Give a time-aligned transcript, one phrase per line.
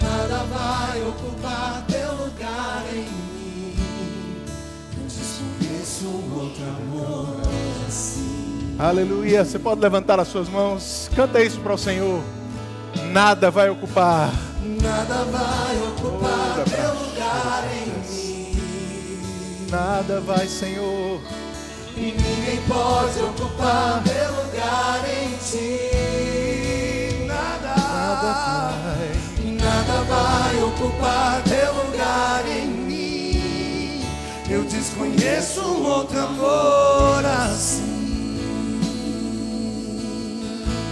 [0.00, 3.76] Nada vai ocupar teu lugar em mim.
[4.96, 7.40] Eu desconheço um outro amor
[7.86, 8.74] assim.
[8.76, 9.44] Aleluia.
[9.44, 11.08] Você pode levantar as suas mãos.
[11.14, 12.20] Canta isso para o Senhor.
[13.12, 14.32] Nada vai ocupar.
[14.82, 18.56] Nada vai ocupar teu lugar em mim.
[19.70, 21.20] Nada vai, Senhor.
[21.96, 27.24] E ninguém pode ocupar teu lugar em ti.
[27.26, 28.32] Nada, Nada
[28.82, 28.85] vai.
[29.86, 34.04] Nada vai ocupar teu lugar em mim.
[34.50, 37.96] Eu desconheço um outro amor assim.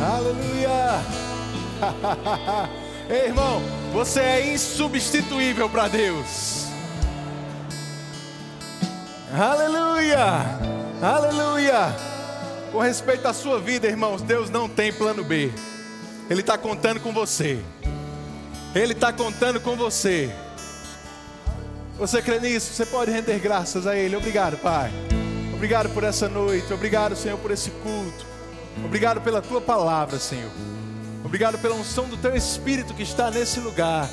[0.00, 1.02] Aleluia.
[3.08, 3.60] Ei, irmão,
[3.92, 6.66] você é insubstituível para Deus.
[9.32, 10.58] Aleluia.
[11.02, 11.94] Aleluia.
[12.72, 15.52] Com respeito à sua vida, irmãos, Deus não tem plano B.
[16.30, 17.62] Ele está contando com você.
[18.74, 20.34] Ele está contando com você.
[21.96, 22.72] Você crê nisso?
[22.72, 24.16] Você pode render graças a Ele.
[24.16, 24.90] Obrigado, Pai.
[25.54, 26.72] Obrigado por essa noite.
[26.72, 28.26] Obrigado, Senhor, por esse culto.
[28.84, 30.50] Obrigado pela tua palavra, Senhor.
[31.24, 34.08] Obrigado pela unção do teu Espírito que está nesse lugar.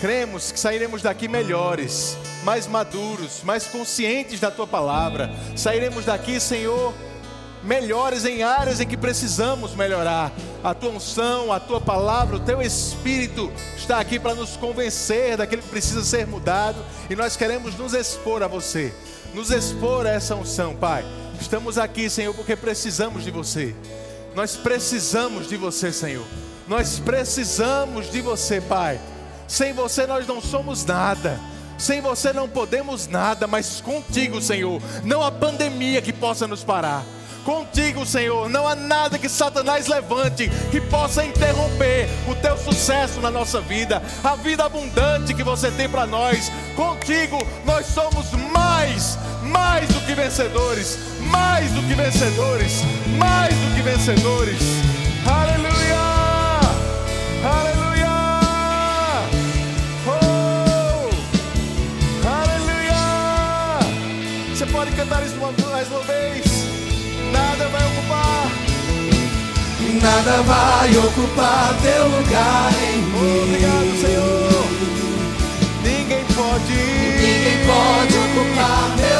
[0.00, 5.30] Cremos que sairemos daqui melhores, mais maduros, mais conscientes da tua palavra.
[5.56, 6.92] Sairemos daqui, Senhor,
[7.62, 10.32] melhores em áreas em que precisamos melhorar.
[10.62, 15.62] A tua unção, a tua palavra, o teu Espírito está aqui para nos convencer daquilo
[15.62, 18.92] que precisa ser mudado e nós queremos nos expor a você,
[19.34, 21.04] nos expor a essa unção, Pai.
[21.40, 23.74] Estamos aqui, Senhor, porque precisamos de você.
[24.34, 26.24] Nós precisamos de você, Senhor.
[26.68, 29.00] Nós precisamos de você, Pai.
[29.48, 31.38] Sem você nós não somos nada.
[31.76, 37.04] Sem você não podemos nada, mas contigo, Senhor, não há pandemia que possa nos parar.
[37.44, 43.32] Contigo, Senhor, não há nada que Satanás levante que possa interromper o teu sucesso na
[43.32, 46.52] nossa vida, a vida abundante que você tem para nós.
[46.76, 50.98] Contigo, nós somos mais, mais do que vencedores,
[51.30, 52.82] mais do que vencedores,
[53.18, 54.60] mais do que vencedores.
[55.26, 56.02] Aleluia!
[57.44, 58.08] Aleluia!
[60.06, 61.10] Oh!
[62.28, 63.80] Aleluia!
[64.54, 66.51] Você pode cantar isso mais uma vez?
[67.32, 68.50] Nada vai ocupar.
[70.02, 73.42] Nada vai ocupar teu lugar em mim.
[73.44, 74.66] Obrigado, Senhor.
[75.82, 76.72] Ninguém pode.
[76.72, 79.11] Ninguém pode ocupar teu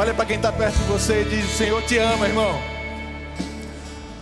[0.00, 2.58] Olha para quem está perto de você e diz: O Senhor te ama, irmão.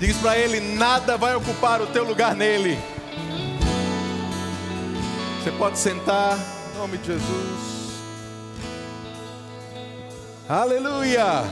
[0.00, 2.76] Diz para ele: Nada vai ocupar o teu lugar nele.
[5.38, 7.92] Você pode sentar, em nome de Jesus.
[10.48, 11.44] Aleluia.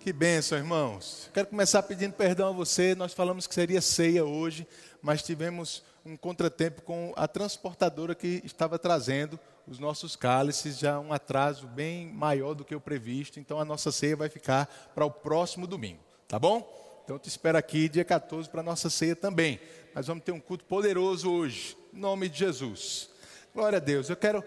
[0.00, 1.28] Que bênção, irmãos.
[1.34, 2.94] Quero começar pedindo perdão a você.
[2.94, 4.66] Nós falamos que seria ceia hoje,
[5.02, 11.12] mas tivemos um contratempo com a transportadora que estava trazendo os nossos cálices, já um
[11.12, 13.38] atraso bem maior do que o previsto.
[13.38, 17.02] Então a nossa ceia vai ficar para o próximo domingo, tá bom?
[17.04, 19.60] Então te espero aqui dia 14 para a nossa ceia também.
[19.94, 23.10] Nós vamos ter um culto poderoso hoje, em nome de Jesus.
[23.54, 24.08] Glória a Deus.
[24.08, 24.42] Eu quero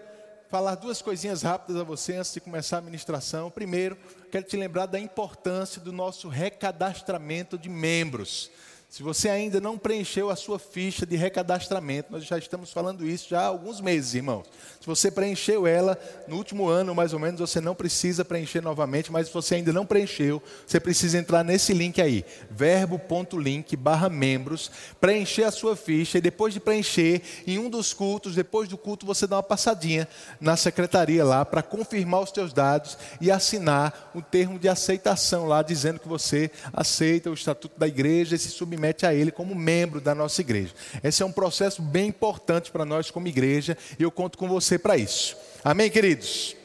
[0.48, 3.50] falar duas coisinhas rápidas a você antes de começar a ministração.
[3.50, 3.96] Primeiro,
[4.30, 8.50] quero te lembrar da importância do nosso recadastramento de membros.
[8.96, 13.28] Se você ainda não preencheu a sua ficha de recadastramento, nós já estamos falando isso
[13.28, 14.46] já há alguns meses, irmãos.
[14.80, 19.12] Se você preencheu ela no último ano, mais ou menos, você não precisa preencher novamente,
[19.12, 24.70] mas se você ainda não preencheu, você precisa entrar nesse link aí, verbo.link barra membros,
[24.98, 29.04] preencher a sua ficha e depois de preencher, em um dos cultos, depois do culto,
[29.04, 30.08] você dá uma passadinha
[30.40, 35.60] na secretaria lá para confirmar os teus dados e assinar o termo de aceitação lá,
[35.60, 40.00] dizendo que você aceita o estatuto da igreja e se submete a ele como membro
[40.00, 40.72] da nossa igreja.
[41.02, 44.78] Esse é um processo bem importante para nós como igreja e eu conto com você
[44.78, 45.36] para isso.
[45.62, 46.55] Amém, queridos?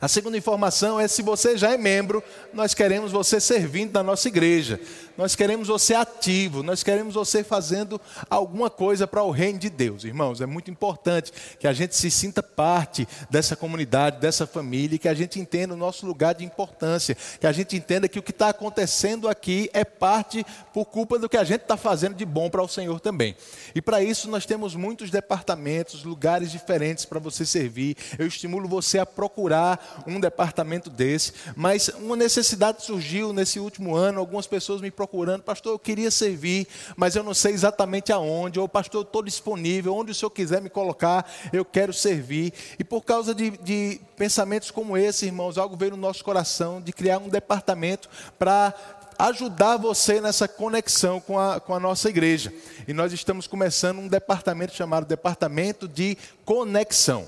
[0.00, 2.22] A segunda informação é: se você já é membro,
[2.52, 4.78] nós queremos você servindo na nossa igreja,
[5.16, 7.98] nós queremos você ativo, nós queremos você fazendo
[8.28, 10.42] alguma coisa para o reino de Deus, irmãos.
[10.42, 15.14] É muito importante que a gente se sinta parte dessa comunidade, dessa família, que a
[15.14, 18.50] gente entenda o nosso lugar de importância, que a gente entenda que o que está
[18.50, 20.44] acontecendo aqui é parte
[20.74, 23.34] por culpa do que a gente está fazendo de bom para o Senhor também.
[23.74, 27.96] E para isso nós temos muitos departamentos, lugares diferentes para você servir.
[28.18, 34.20] Eu estimulo você a procurar um departamento desse, mas uma necessidade surgiu nesse último ano,
[34.20, 36.66] algumas pessoas me procurando, pastor, eu queria servir,
[36.96, 40.60] mas eu não sei exatamente aonde, ou pastor, eu estou disponível, onde o senhor quiser
[40.60, 42.52] me colocar, eu quero servir.
[42.78, 46.92] E por causa de, de pensamentos como esse, irmãos, algo veio no nosso coração de
[46.92, 48.74] criar um departamento para
[49.18, 52.52] ajudar você nessa conexão com a, com a nossa igreja.
[52.86, 57.26] E nós estamos começando um departamento chamado Departamento de Conexão.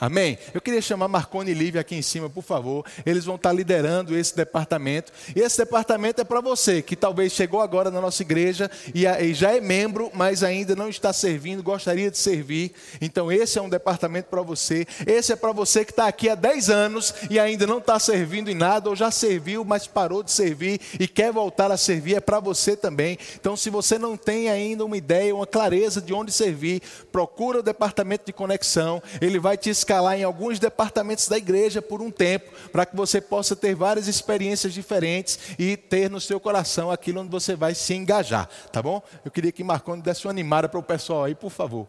[0.00, 0.38] Amém?
[0.54, 2.84] Eu queria chamar Marconi e Lívia aqui em cima, por favor.
[3.04, 5.12] Eles vão estar liderando esse departamento.
[5.34, 9.02] E esse departamento é para você, que talvez chegou agora na nossa igreja e,
[9.34, 12.72] já é membro, mas ainda não está servindo, gostaria de servir.
[13.00, 14.86] Então, esse é um departamento para você.
[15.04, 18.50] Esse é para você que está aqui há 10 anos e ainda não está servindo
[18.50, 22.14] em nada, ou já serviu, mas parou de servir e quer voltar a servir.
[22.14, 23.18] É para você também.
[23.34, 27.62] Então, se você não tem ainda uma ideia, uma clareza de onde servir, procura o
[27.62, 29.02] departamento de conexão.
[29.20, 33.22] Ele vai te escalar em alguns departamentos da igreja por um tempo, para que você
[33.22, 37.94] possa ter várias experiências diferentes e ter no seu coração aquilo onde você vai se
[37.94, 39.02] engajar, tá bom?
[39.24, 41.88] Eu queria que Marconi desse uma animada para o pessoal aí, por favor.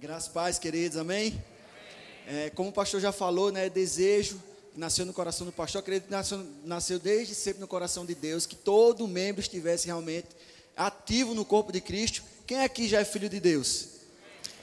[0.00, 1.40] Graças paz, queridos, amém?
[2.26, 4.42] É, como o pastor já falou, né, desejo
[4.74, 8.16] que nasceu no coração do pastor, acredito que nasceu, nasceu desde sempre no coração de
[8.16, 10.26] Deus, que todo membro estivesse realmente
[10.76, 12.24] ativo no corpo de Cristo.
[12.48, 13.91] Quem aqui já é filho de Deus?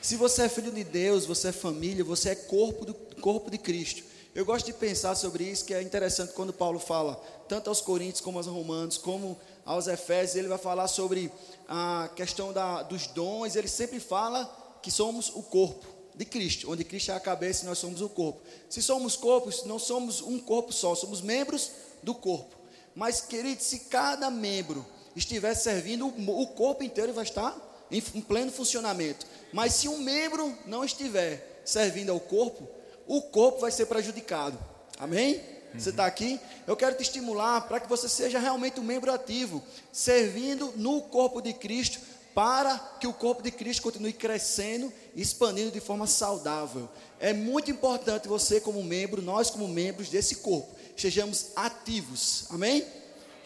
[0.01, 3.57] Se você é filho de Deus, você é família, você é corpo do corpo de
[3.57, 4.04] Cristo.
[4.34, 7.16] Eu gosto de pensar sobre isso, que é interessante quando Paulo fala,
[7.50, 11.30] tanto aos Coríntios como aos Romanos, como aos Efésios, ele vai falar sobre
[11.68, 14.46] a questão da, dos dons, ele sempre fala
[14.81, 15.86] que somos o corpo
[16.16, 18.40] de Cristo, onde Cristo é a cabeça e nós somos o corpo.
[18.69, 21.72] Se somos corpos, não somos um corpo só, somos membros
[22.02, 22.56] do corpo.
[22.95, 27.57] Mas, querido, se cada membro estiver servindo, o corpo inteiro vai estar
[27.92, 29.25] em, pleno funcionamento.
[29.51, 32.68] Mas se um membro não estiver servindo ao corpo,
[33.07, 34.57] o corpo vai ser prejudicado.
[34.98, 35.42] Amém?
[35.74, 36.40] Você está aqui?
[36.66, 41.42] Eu quero te estimular para que você seja realmente um membro ativo, servindo no corpo
[41.42, 42.00] de Cristo,
[42.34, 46.90] para que o corpo de Cristo continue crescendo e expandindo de forma saudável.
[47.19, 52.45] É muito importante você, como membro, nós, como membros desse corpo, sejamos ativos.
[52.50, 52.86] Amém?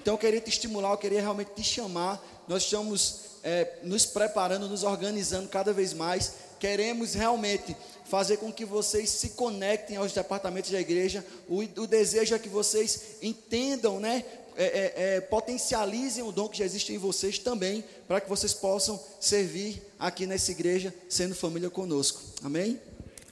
[0.02, 2.24] Então eu queria te estimular, eu queria realmente te chamar.
[2.48, 6.34] Nós estamos é, nos preparando, nos organizando cada vez mais.
[6.60, 7.76] Queremos realmente
[8.06, 11.26] fazer com que vocês se conectem aos departamentos da igreja.
[11.48, 14.24] O, o desejo é que vocês entendam, né?
[14.56, 18.54] É, é, é, potencializem o dom que já existe em vocês também, para que vocês
[18.54, 22.22] possam servir aqui nessa igreja, sendo família conosco.
[22.44, 22.80] Amém?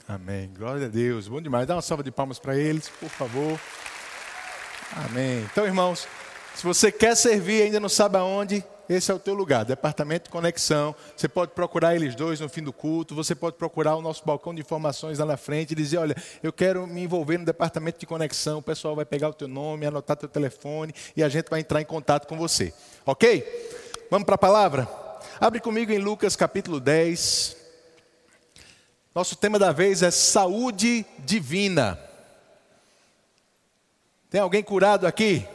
[0.08, 0.50] Amém.
[0.58, 1.28] Glória a Deus.
[1.28, 1.68] Bom demais.
[1.68, 3.60] Dá uma salva de palmas para eles, por favor.
[4.94, 5.48] Amém.
[5.52, 6.08] Então, irmãos,
[6.56, 10.26] se você quer servir e ainda não sabe aonde, esse é o teu lugar, departamento
[10.26, 10.96] de conexão.
[11.16, 14.54] Você pode procurar eles dois no fim do culto, você pode procurar o nosso balcão
[14.54, 18.06] de informações lá na frente e dizer, olha, eu quero me envolver no departamento de
[18.06, 21.62] conexão, o pessoal vai pegar o teu nome, anotar teu telefone e a gente vai
[21.62, 22.74] entrar em contato com você.
[23.06, 23.46] OK?
[24.10, 24.88] Vamos para a palavra?
[25.40, 27.56] Abre comigo em Lucas capítulo 10.
[29.16, 32.00] Nosso tema da vez é saúde divina.
[34.30, 35.46] Tem alguém curado aqui?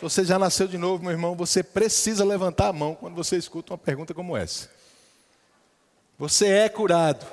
[0.00, 3.36] Se você já nasceu de novo, meu irmão, você precisa levantar a mão quando você
[3.36, 4.70] escuta uma pergunta como essa.
[6.18, 7.26] Você é curado.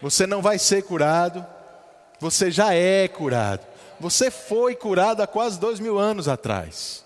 [0.00, 1.46] Você não vai ser curado.
[2.18, 3.64] Você já é curado.
[4.00, 7.01] Você foi curado há quase dois mil anos atrás.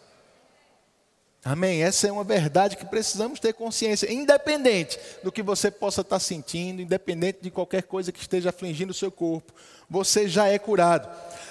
[1.46, 1.80] Amém?
[1.80, 6.82] Essa é uma verdade que precisamos ter consciência, independente do que você possa estar sentindo,
[6.82, 9.52] independente de qualquer coisa que esteja afligindo o seu corpo,
[9.88, 11.08] você já é curado.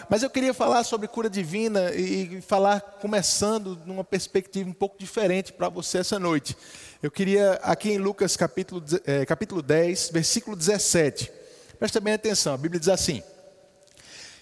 [0.09, 5.53] Mas eu queria falar sobre cura divina e falar começando numa perspectiva um pouco diferente
[5.53, 6.57] para você essa noite.
[7.01, 11.31] Eu queria, aqui em Lucas capítulo, é, capítulo 10, versículo 17.
[11.79, 13.23] Presta bem atenção, a Bíblia diz assim.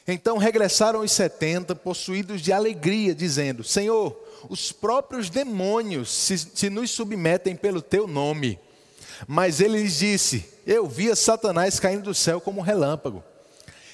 [0.07, 4.17] Então regressaram os setenta, possuídos de alegria, dizendo: Senhor,
[4.49, 8.59] os próprios demônios se, se nos submetem pelo teu nome.
[9.27, 13.23] Mas ele lhes disse: Eu via Satanás caindo do céu como um relâmpago.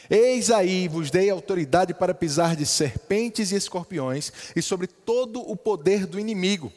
[0.09, 5.55] Eis aí vos dei autoridade para pisar de serpentes e escorpiões e sobre todo o
[5.55, 6.73] poder do inimigo.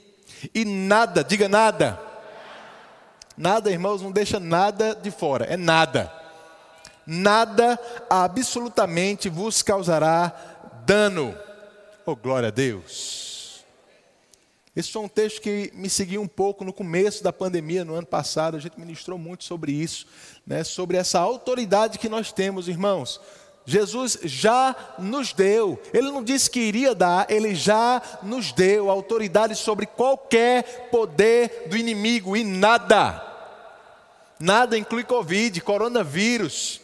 [0.54, 1.98] E nada, diga nada.
[3.34, 6.21] Nada, irmãos, não deixa nada de fora, é nada.
[7.06, 7.78] Nada
[8.08, 10.32] absolutamente vos causará
[10.86, 11.36] dano.
[12.06, 13.64] Oh, glória a Deus.
[14.74, 18.06] Esse foi um texto que me seguiu um pouco no começo da pandemia, no ano
[18.06, 18.56] passado.
[18.56, 20.06] A gente ministrou muito sobre isso
[20.46, 23.20] né, sobre essa autoridade que nós temos, irmãos.
[23.64, 29.54] Jesus já nos deu, Ele não disse que iria dar, Ele já nos deu autoridade
[29.54, 33.22] sobre qualquer poder do inimigo e nada,
[34.40, 36.80] nada inclui Covid, coronavírus,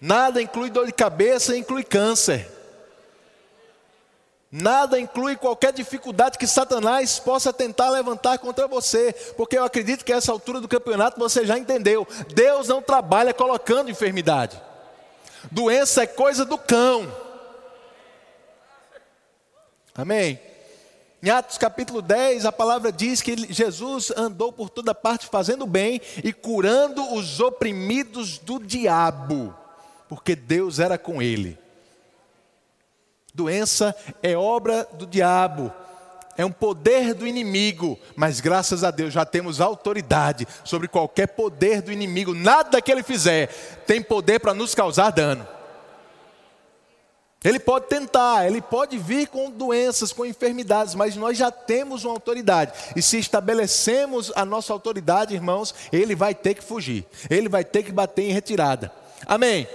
[0.00, 2.48] Nada inclui dor de cabeça, inclui câncer.
[4.50, 10.12] Nada inclui qualquer dificuldade que Satanás possa tentar levantar contra você, porque eu acredito que
[10.12, 12.06] a essa altura do campeonato você já entendeu.
[12.34, 14.60] Deus não trabalha colocando enfermidade.
[15.50, 17.12] Doença é coisa do cão.
[19.94, 20.40] Amém?
[21.20, 26.00] Em Atos capítulo 10, a palavra diz que Jesus andou por toda parte fazendo bem
[26.22, 29.52] e curando os oprimidos do diabo,
[30.08, 31.58] porque Deus era com ele.
[33.34, 35.72] Doença é obra do diabo,
[36.36, 41.82] é um poder do inimigo, mas graças a Deus já temos autoridade sobre qualquer poder
[41.82, 42.32] do inimigo.
[42.32, 43.48] Nada que ele fizer
[43.86, 45.46] tem poder para nos causar dano.
[47.44, 52.14] Ele pode tentar, ele pode vir com doenças, com enfermidades, mas nós já temos uma
[52.14, 52.72] autoridade.
[52.96, 57.84] E se estabelecemos a nossa autoridade, irmãos, ele vai ter que fugir, ele vai ter
[57.84, 58.92] que bater em retirada.
[59.26, 59.68] Amém.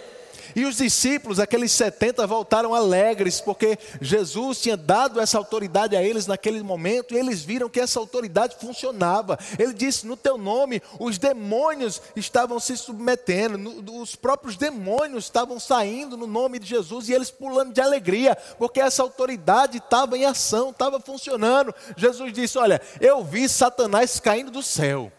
[0.55, 6.27] E os discípulos, aqueles 70, voltaram alegres, porque Jesus tinha dado essa autoridade a eles
[6.27, 9.37] naquele momento, e eles viram que essa autoridade funcionava.
[9.57, 15.59] Ele disse: No teu nome, os demônios estavam se submetendo, no, os próprios demônios estavam
[15.59, 20.25] saindo no nome de Jesus, e eles pulando de alegria, porque essa autoridade estava em
[20.25, 21.73] ação, estava funcionando.
[21.97, 25.11] Jesus disse: Olha, eu vi Satanás caindo do céu.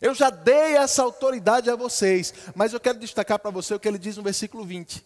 [0.00, 3.88] Eu já dei essa autoridade a vocês, mas eu quero destacar para você o que
[3.88, 5.04] ele diz no versículo 20,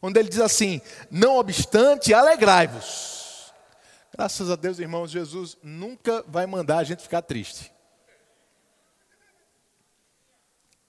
[0.00, 0.80] onde ele diz assim:
[1.10, 3.52] Não obstante, alegrai-vos.
[4.16, 7.72] Graças a Deus, irmãos, Jesus nunca vai mandar a gente ficar triste.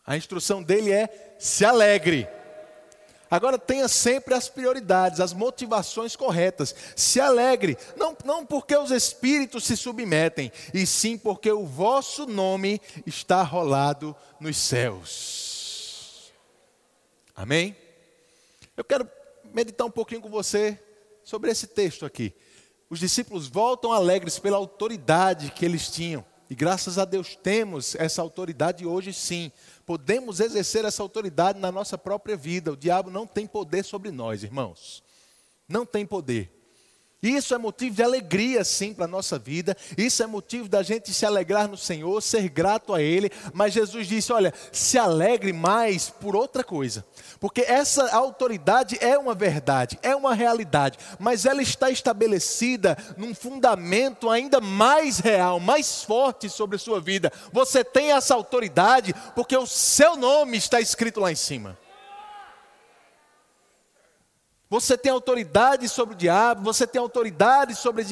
[0.06, 2.27] A instrução dele é: se alegre.
[3.29, 6.74] Agora tenha sempre as prioridades, as motivações corretas.
[6.95, 12.81] Se alegre, não, não porque os espíritos se submetem, e sim porque o vosso nome
[13.05, 16.31] está rolado nos céus.
[17.36, 17.75] Amém?
[18.75, 19.09] Eu quero
[19.53, 20.79] meditar um pouquinho com você
[21.24, 22.33] sobre esse texto aqui.
[22.89, 26.25] Os discípulos voltam alegres pela autoridade que eles tinham.
[26.50, 29.51] E graças a Deus temos essa autoridade hoje sim.
[29.89, 32.72] Podemos exercer essa autoridade na nossa própria vida.
[32.72, 35.03] O diabo não tem poder sobre nós, irmãos.
[35.67, 36.59] Não tem poder.
[37.22, 39.76] Isso é motivo de alegria, sim, para a nossa vida.
[39.98, 43.30] Isso é motivo da gente se alegrar no Senhor, ser grato a Ele.
[43.54, 47.06] Mas Jesus disse: olha, se alegre mais por outra coisa.
[47.38, 50.98] Porque essa autoridade é uma verdade, é uma realidade.
[51.20, 57.34] Mas ela está estabelecida num fundamento ainda mais real, mais forte sobre a sua vida.
[57.52, 61.78] Você tem essa autoridade porque o seu nome está escrito lá em cima.
[64.70, 68.06] Você tem autoridade sobre o diabo, você tem autoridade sobre,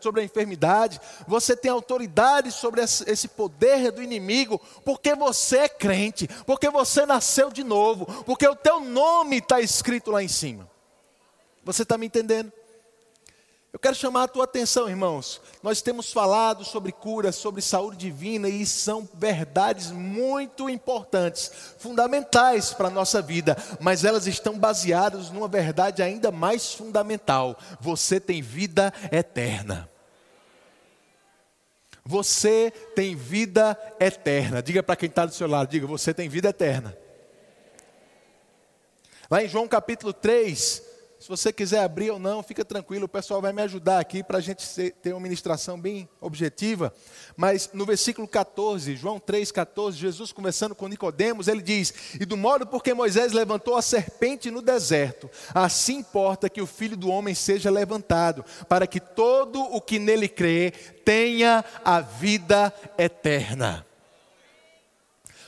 [0.00, 6.26] sobre a enfermidade, você tem autoridade sobre esse poder do inimigo, porque você é crente,
[6.44, 10.68] porque você nasceu de novo, porque o teu nome está escrito lá em cima.
[11.62, 12.52] Você está me entendendo?
[13.72, 15.40] Eu quero chamar a tua atenção, irmãos.
[15.62, 22.88] Nós temos falado sobre cura, sobre saúde divina, e são verdades muito importantes, fundamentais para
[22.88, 28.92] a nossa vida, mas elas estão baseadas numa verdade ainda mais fundamental: você tem vida
[29.10, 29.88] eterna.
[32.04, 34.60] Você tem vida eterna.
[34.62, 36.98] Diga para quem está do seu lado, diga, você tem vida eterna.
[39.30, 40.91] Lá em João capítulo 3,
[41.22, 44.38] se você quiser abrir ou não, fica tranquilo, o pessoal vai me ajudar aqui para
[44.38, 44.66] a gente
[45.00, 46.92] ter uma ministração bem objetiva.
[47.36, 52.66] Mas no versículo 14, João 3,14, Jesus conversando com Nicodemos, ele diz: E do modo
[52.66, 57.70] porque Moisés levantou a serpente no deserto, assim importa que o filho do homem seja
[57.70, 60.72] levantado, para que todo o que nele crê
[61.04, 63.86] tenha a vida eterna.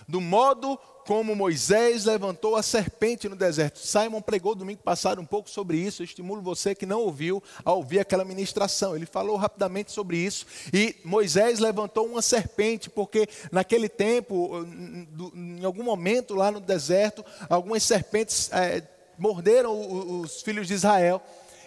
[0.06, 3.78] Do modo como Moisés levantou a serpente no deserto.
[3.78, 6.02] Simon pregou domingo passado um pouco sobre isso.
[6.02, 8.96] Eu estimulo você que não ouviu a ouvir aquela ministração.
[8.96, 10.46] Ele falou rapidamente sobre isso.
[10.72, 14.66] E Moisés levantou uma serpente, porque naquele tempo,
[15.34, 18.82] em algum momento lá no deserto, algumas serpentes é,
[19.18, 21.22] morderam os filhos de Israel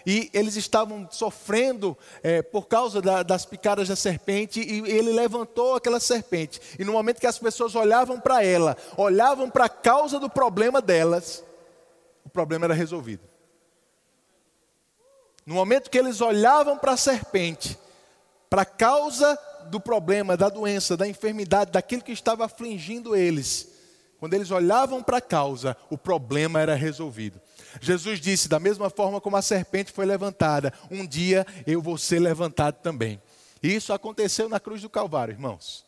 [0.07, 5.75] e eles estavam sofrendo é, por causa da, das picadas da serpente, e ele levantou
[5.75, 6.61] aquela serpente.
[6.79, 10.81] E no momento que as pessoas olhavam para ela, olhavam para a causa do problema
[10.81, 11.43] delas,
[12.23, 13.27] o problema era resolvido.
[15.45, 17.77] No momento que eles olhavam para a serpente,
[18.49, 23.67] para a causa do problema, da doença, da enfermidade, daquilo que estava afligindo eles,
[24.19, 27.41] quando eles olhavam para a causa, o problema era resolvido.
[27.81, 32.19] Jesus disse: da mesma forma como a serpente foi levantada, um dia eu vou ser
[32.19, 33.21] levantado também.
[33.61, 35.85] E isso aconteceu na cruz do Calvário, irmãos.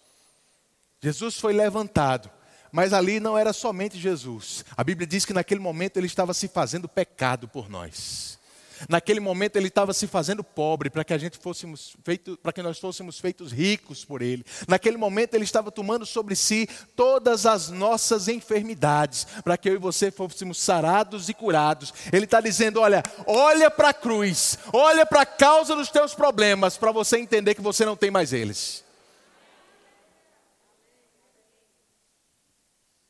[1.01, 2.29] Jesus foi levantado,
[2.71, 4.63] Mas ali não era somente Jesus.
[4.77, 8.38] A Bíblia diz que naquele momento ele estava se fazendo pecado por nós.
[8.87, 12.61] Naquele momento ele estava se fazendo pobre para que a gente fôssemos feito, para que
[12.61, 14.45] nós fôssemos feitos ricos por ele.
[14.67, 19.77] Naquele momento ele estava tomando sobre si todas as nossas enfermidades, para que eu e
[19.77, 21.93] você fôssemos sarados e curados.
[22.11, 26.77] Ele está dizendo: olha, olha para a cruz, olha para a causa dos teus problemas,
[26.77, 28.83] para você entender que você não tem mais eles.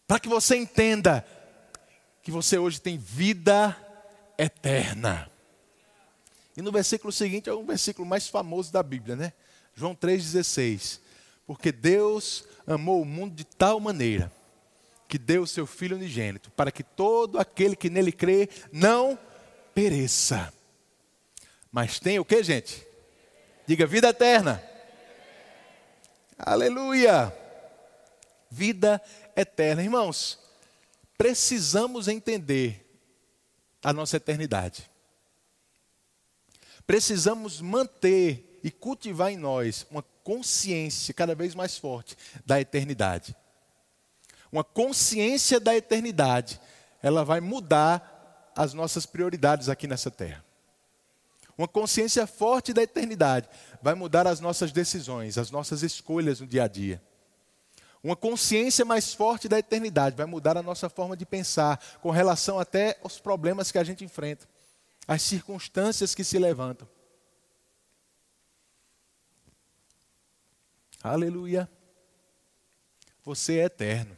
[0.08, 1.24] Para que você entenda
[2.24, 3.78] que você hoje tem vida
[4.40, 5.29] eterna.
[6.60, 9.32] E no versículo seguinte é um versículo mais famoso da Bíblia, né?
[9.74, 11.00] João 3,16.
[11.48, 14.30] Porque Deus amou o mundo de tal maneira
[15.08, 19.18] que deu o seu Filho unigênito, para que todo aquele que nele crê não
[19.74, 20.54] pereça.
[21.72, 22.86] Mas tem o que, gente?
[23.66, 24.62] Diga vida eterna.
[26.38, 27.34] Aleluia!
[28.52, 29.02] Vida
[29.34, 29.82] eterna.
[29.82, 30.38] Irmãos,
[31.18, 32.86] precisamos entender
[33.82, 34.89] a nossa eternidade
[36.90, 43.36] precisamos manter e cultivar em nós uma consciência cada vez mais forte da eternidade.
[44.52, 46.60] Uma consciência da eternidade,
[47.04, 50.44] ela vai mudar as nossas prioridades aqui nessa terra.
[51.56, 53.48] Uma consciência forte da eternidade
[53.84, 57.00] vai mudar as nossas decisões, as nossas escolhas no dia a dia.
[58.04, 62.58] Uma consciência mais forte da eternidade vai mudar a nossa forma de pensar com relação
[62.58, 64.48] até aos problemas que a gente enfrenta
[65.10, 66.88] as circunstâncias que se levantam.
[71.02, 71.68] Aleluia.
[73.24, 74.16] Você é eterno.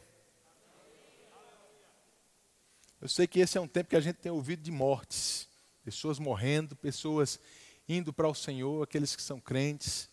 [3.00, 5.48] Eu sei que esse é um tempo que a gente tem ouvido de mortes,
[5.82, 7.40] pessoas morrendo, pessoas
[7.88, 10.10] indo para o Senhor, aqueles que são crentes.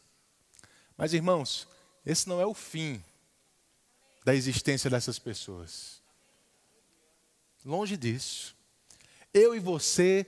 [0.96, 1.68] Mas irmãos,
[2.06, 3.04] esse não é o fim
[4.24, 6.02] da existência dessas pessoas.
[7.66, 8.56] Longe disso.
[9.34, 10.26] Eu e você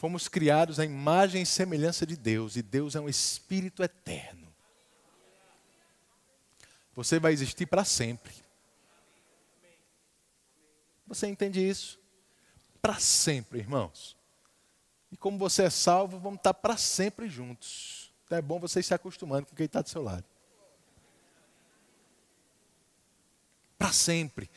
[0.00, 4.48] Fomos criados à imagem e semelhança de Deus, e Deus é um espírito eterno.
[6.94, 8.32] Você vai existir para sempre.
[11.06, 12.00] Você entende isso?
[12.80, 14.16] Para sempre, irmãos.
[15.12, 18.10] E como você é salvo, vamos estar para sempre juntos.
[18.24, 20.24] Então é bom vocês se acostumando com quem está do seu lado.
[23.76, 24.48] Para sempre.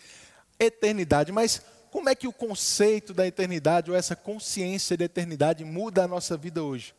[0.58, 1.34] Eternidade.
[1.34, 1.62] Mas
[1.93, 6.36] como é que o conceito da eternidade ou essa consciência da eternidade muda a nossa
[6.36, 6.91] vida hoje?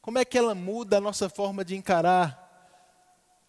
[0.00, 2.46] Como é que ela muda a nossa forma de encarar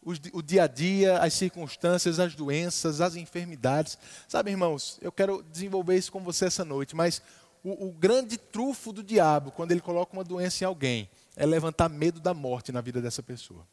[0.02, 3.96] o dia a dia, as circunstâncias, as doenças, as enfermidades?
[4.28, 7.22] Sabe, irmãos, eu quero desenvolver isso com você essa noite, mas
[7.64, 11.90] o, o grande trufo do diabo, quando ele coloca uma doença em alguém, é levantar
[11.90, 13.68] medo da morte na vida dessa pessoa.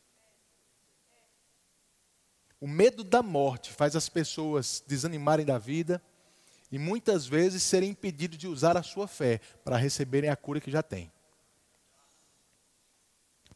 [2.60, 6.02] O medo da morte faz as pessoas desanimarem da vida
[6.70, 10.70] e muitas vezes serem impedidos de usar a sua fé para receberem a cura que
[10.70, 11.12] já têm.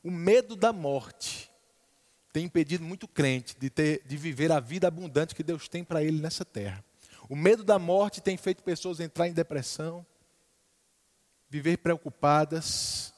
[0.02, 1.50] O medo da morte
[2.32, 6.02] tem impedido muito crente de, ter, de viver a vida abundante que Deus tem para
[6.02, 6.84] ele nessa terra.
[7.28, 10.06] O medo da morte tem feito pessoas entrar em depressão,
[11.48, 13.12] viver preocupadas.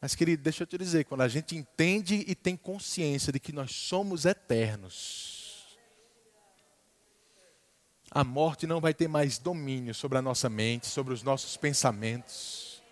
[0.00, 3.52] Mas, querido, deixa eu te dizer, quando a gente entende e tem consciência de que
[3.52, 5.35] nós somos eternos,
[8.16, 12.82] a morte não vai ter mais domínio sobre a nossa mente, sobre os nossos pensamentos.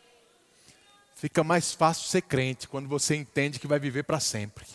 [1.15, 4.67] Fica mais fácil ser crente quando você entende que vai viver para sempre.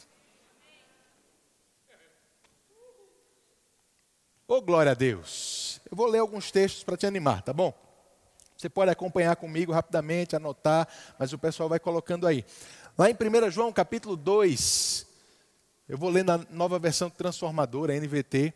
[4.48, 5.80] Oh, glória a Deus.
[5.92, 7.72] Eu vou ler alguns textos para te animar, tá bom?
[8.58, 10.88] Você pode acompanhar comigo rapidamente, anotar,
[11.20, 12.44] mas o pessoal vai colocando aí.
[12.98, 15.06] Lá em 1 João capítulo 2,
[15.88, 18.52] eu vou ler na nova versão transformadora, NVT.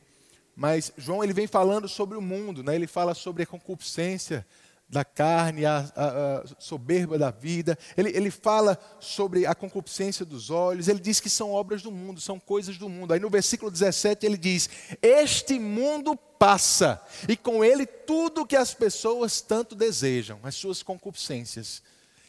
[0.56, 2.76] Mas João ele vem falando sobre o mundo, né?
[2.76, 4.46] ele fala sobre a concupiscência
[4.94, 10.50] da carne, a, a, a soberba da vida, ele, ele fala sobre a concupiscência dos
[10.52, 13.14] olhos, ele diz que são obras do mundo, são coisas do mundo.
[13.14, 14.70] Aí no versículo 17 ele diz:
[15.02, 21.82] Este mundo passa, e com ele tudo que as pessoas tanto desejam, as suas concupiscências.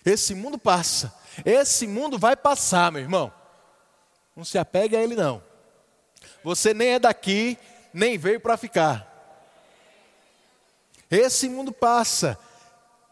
[0.04, 3.32] Esse mundo passa, esse mundo vai passar, meu irmão.
[4.34, 5.42] Não se apegue a ele, não.
[6.42, 7.58] Você nem é daqui,
[7.94, 9.08] nem veio para ficar.
[11.08, 12.36] Esse mundo passa,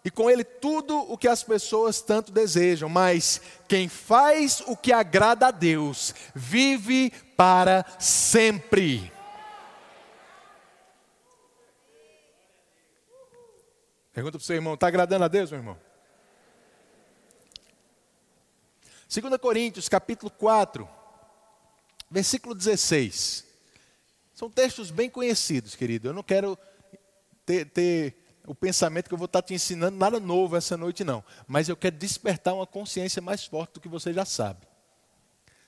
[0.05, 4.92] e com ele tudo o que as pessoas tanto desejam, mas quem faz o que
[4.92, 9.12] agrada a Deus vive para sempre.
[14.12, 15.79] Pergunta para o seu irmão: está agradando a Deus, meu irmão?
[19.09, 20.88] 2 Coríntios, capítulo 4,
[22.11, 23.51] versículo 16.
[24.42, 26.09] São textos bem conhecidos, querido.
[26.09, 26.59] Eu não quero
[27.46, 31.22] ter, ter o pensamento que eu vou estar te ensinando nada novo essa noite, não.
[31.46, 34.66] Mas eu quero despertar uma consciência mais forte do que você já sabe.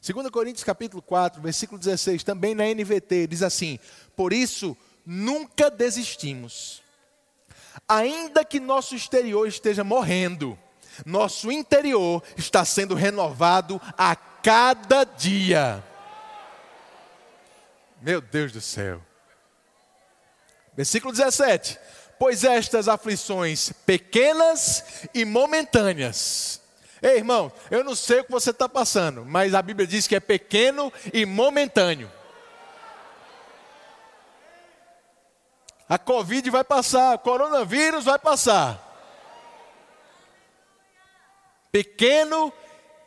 [0.05, 3.79] 2 Coríntios capítulo 4, versículo 16, também na NVT, diz assim:
[4.17, 6.83] Por isso nunca desistimos.
[7.89, 10.59] Ainda que nosso exterior esteja morrendo,
[11.07, 15.94] nosso interior está sendo renovado a cada dia.
[18.05, 19.01] Meu Deus do céu.
[20.77, 21.79] Versículo 17:
[22.19, 26.61] Pois estas aflições pequenas e momentâneas.
[27.01, 30.15] Ei, irmão, eu não sei o que você está passando, mas a Bíblia diz que
[30.15, 32.13] é pequeno e momentâneo.
[35.89, 38.83] A Covid vai passar, o coronavírus vai passar.
[41.73, 42.53] Pequeno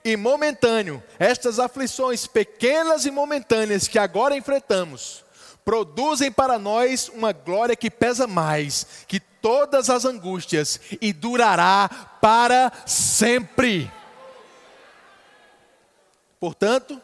[0.08, 1.04] e momentâneo.
[1.20, 5.26] Estas aflições pequenas e momentâneas que agora enfrentamos
[5.66, 11.90] produzem para nós uma glória que pesa mais que todas as angústias e durará
[12.22, 13.92] para sempre.
[16.40, 17.02] Portanto,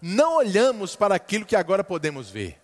[0.00, 2.60] não olhamos para aquilo que agora podemos ver.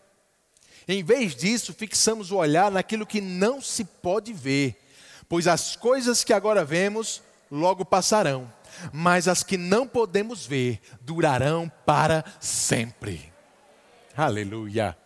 [0.87, 4.81] Em vez disso, fixamos o olhar naquilo que não se pode ver,
[5.29, 8.49] pois as coisas que agora vemos logo passarão
[8.93, 13.33] mas as que não podemos ver durarão para sempre.
[14.17, 14.97] Aleluia.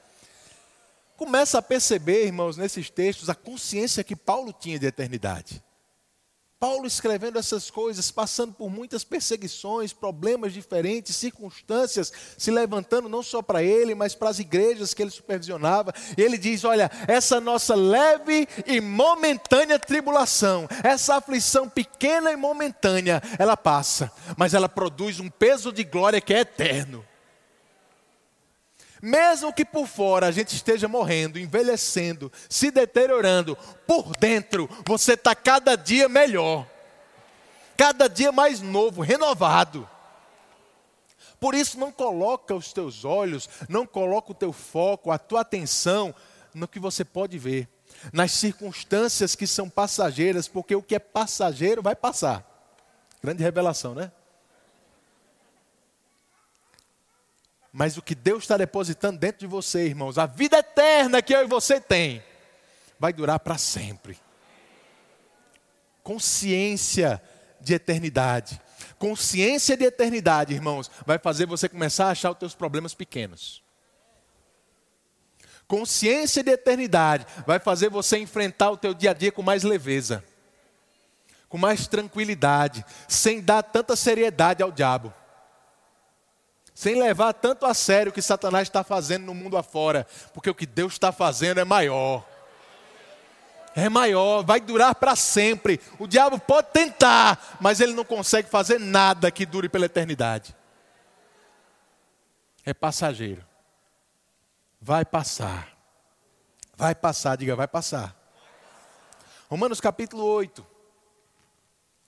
[1.17, 5.63] Começa a perceber, irmãos, nesses textos, a consciência que Paulo tinha de eternidade.
[6.59, 13.43] Paulo escrevendo essas coisas, passando por muitas perseguições, problemas diferentes, circunstâncias se levantando não só
[13.43, 15.93] para ele, mas para as igrejas que ele supervisionava.
[16.17, 23.23] E ele diz: Olha, essa nossa leve e momentânea tribulação, essa aflição pequena e momentânea,
[23.39, 27.05] ela passa, mas ela produz um peso de glória que é eterno.
[29.07, 35.33] Mesmo que por fora a gente esteja morrendo, envelhecendo, se deteriorando, por dentro você está
[35.33, 36.67] cada dia melhor,
[37.77, 39.89] cada dia mais novo, renovado.
[41.39, 46.13] Por isso não coloca os teus olhos, não coloca o teu foco, a tua atenção
[46.53, 47.69] no que você pode ver,
[48.13, 52.45] nas circunstâncias que são passageiras, porque o que é passageiro vai passar.
[53.23, 54.11] Grande revelação, né?
[57.79, 61.43] Mas o que Deus está depositando dentro de você, irmãos, a vida eterna que eu
[61.43, 62.25] e você tem,
[62.99, 64.19] vai durar para sempre.
[66.03, 67.23] Consciência
[67.61, 68.59] de eternidade.
[68.99, 73.63] Consciência de eternidade, irmãos, vai fazer você começar a achar os teus problemas pequenos.
[75.69, 80.25] Consciência de eternidade vai fazer você enfrentar o teu dia a dia com mais leveza,
[81.47, 85.13] com mais tranquilidade, sem dar tanta seriedade ao diabo
[86.77, 90.55] sem levar tanto a sério o que Satanás está fazendo no mundo afora, porque o
[90.55, 92.23] que Deus está fazendo é maior.
[93.75, 95.81] É maior, vai durar para sempre.
[95.99, 100.55] O diabo pode tentar, mas ele não consegue fazer nada que dure pela eternidade.
[102.63, 103.43] É passageiro.
[104.79, 105.75] Vai passar.
[106.77, 108.15] Vai passar, diga, vai passar.
[109.49, 110.76] Romanos capítulo 8.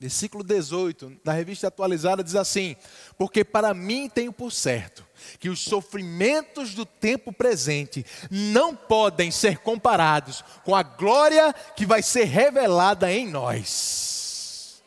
[0.00, 2.76] Versículo 18, na revista atualizada, diz assim:
[3.16, 5.04] Porque para mim tenho por certo
[5.40, 12.00] que os sofrimentos do tempo presente não podem ser comparados com a glória que vai
[12.00, 14.84] ser revelada em nós.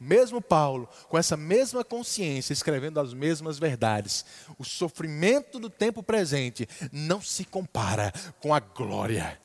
[0.00, 4.24] Mesmo Paulo, com essa mesma consciência, escrevendo as mesmas verdades,
[4.58, 8.10] o sofrimento do tempo presente não se compara
[8.40, 9.38] com a glória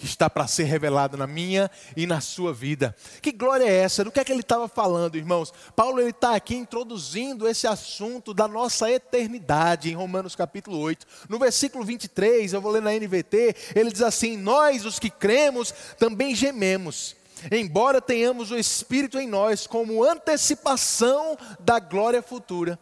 [0.00, 2.96] que está para ser revelado na minha e na sua vida.
[3.20, 4.02] Que glória é essa?
[4.02, 5.52] Do que é que ele estava falando, irmãos?
[5.76, 11.06] Paulo ele está aqui introduzindo esse assunto da nossa eternidade em Romanos capítulo 8.
[11.28, 15.70] No versículo 23, eu vou ler na NVT, ele diz assim: Nós, os que cremos,
[15.98, 17.14] também gememos,
[17.52, 22.78] embora tenhamos o Espírito em nós como antecipação da glória futura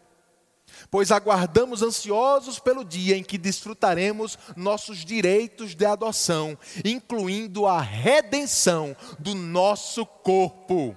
[0.90, 8.96] pois aguardamos ansiosos pelo dia em que desfrutaremos nossos direitos de adoção, incluindo a redenção
[9.18, 10.96] do nosso corpo.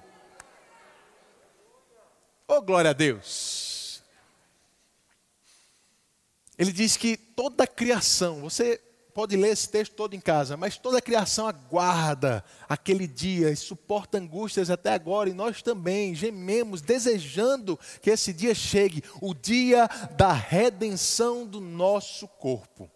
[2.46, 4.02] Oh, glória a Deus!
[6.58, 8.80] Ele diz que toda a criação, você
[9.14, 13.56] pode ler esse texto todo em casa, mas toda a criação aguarda aquele dia e
[13.56, 19.88] suporta angústias até agora, e nós também gememos, desejando que esse dia chegue o dia
[20.16, 22.90] da redenção do nosso corpo.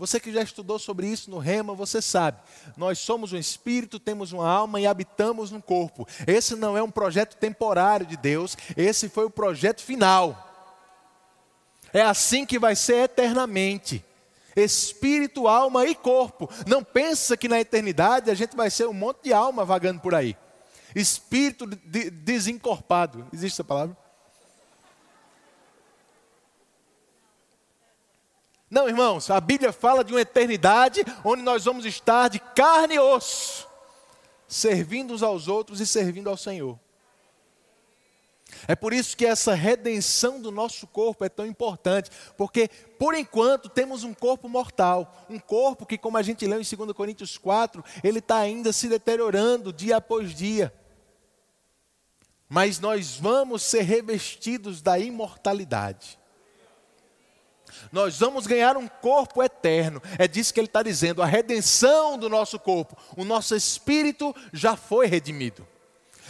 [0.00, 2.38] Você que já estudou sobre isso no Rema, você sabe.
[2.74, 6.08] Nós somos um espírito, temos uma alma e habitamos no corpo.
[6.26, 10.46] Esse não é um projeto temporário de Deus, esse foi o projeto final.
[11.92, 14.02] É assim que vai ser eternamente.
[14.56, 16.48] Espírito, alma e corpo.
[16.66, 20.14] Não pensa que na eternidade a gente vai ser um monte de alma vagando por
[20.14, 20.36] aí.
[20.94, 23.26] Espírito de, desencorpado.
[23.32, 23.96] Existe essa palavra?
[28.70, 32.98] Não, irmãos, a Bíblia fala de uma eternidade onde nós vamos estar de carne e
[33.00, 33.66] osso,
[34.46, 36.78] servindo uns aos outros e servindo ao Senhor.
[38.68, 42.68] É por isso que essa redenção do nosso corpo é tão importante, porque
[42.98, 46.92] por enquanto temos um corpo mortal, um corpo que, como a gente leu em 2
[46.92, 50.72] Coríntios 4, ele está ainda se deteriorando dia após dia.
[52.48, 56.18] Mas nós vamos ser revestidos da imortalidade.
[57.92, 60.02] Nós vamos ganhar um corpo eterno.
[60.18, 62.96] É disso que ele está dizendo, a redenção do nosso corpo.
[63.16, 65.66] O nosso espírito já foi redimido.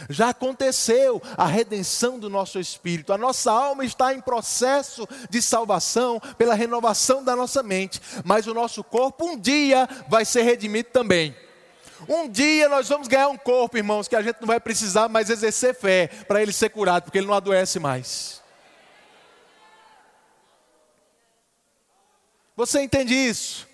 [0.09, 3.13] Já aconteceu a redenção do nosso espírito.
[3.13, 8.01] A nossa alma está em processo de salvação pela renovação da nossa mente.
[8.23, 11.35] Mas o nosso corpo um dia vai ser redimido também.
[12.07, 15.29] Um dia nós vamos ganhar um corpo, irmãos, que a gente não vai precisar mais
[15.29, 18.41] exercer fé para ele ser curado, porque ele não adoece mais.
[22.55, 23.70] Você entende isso?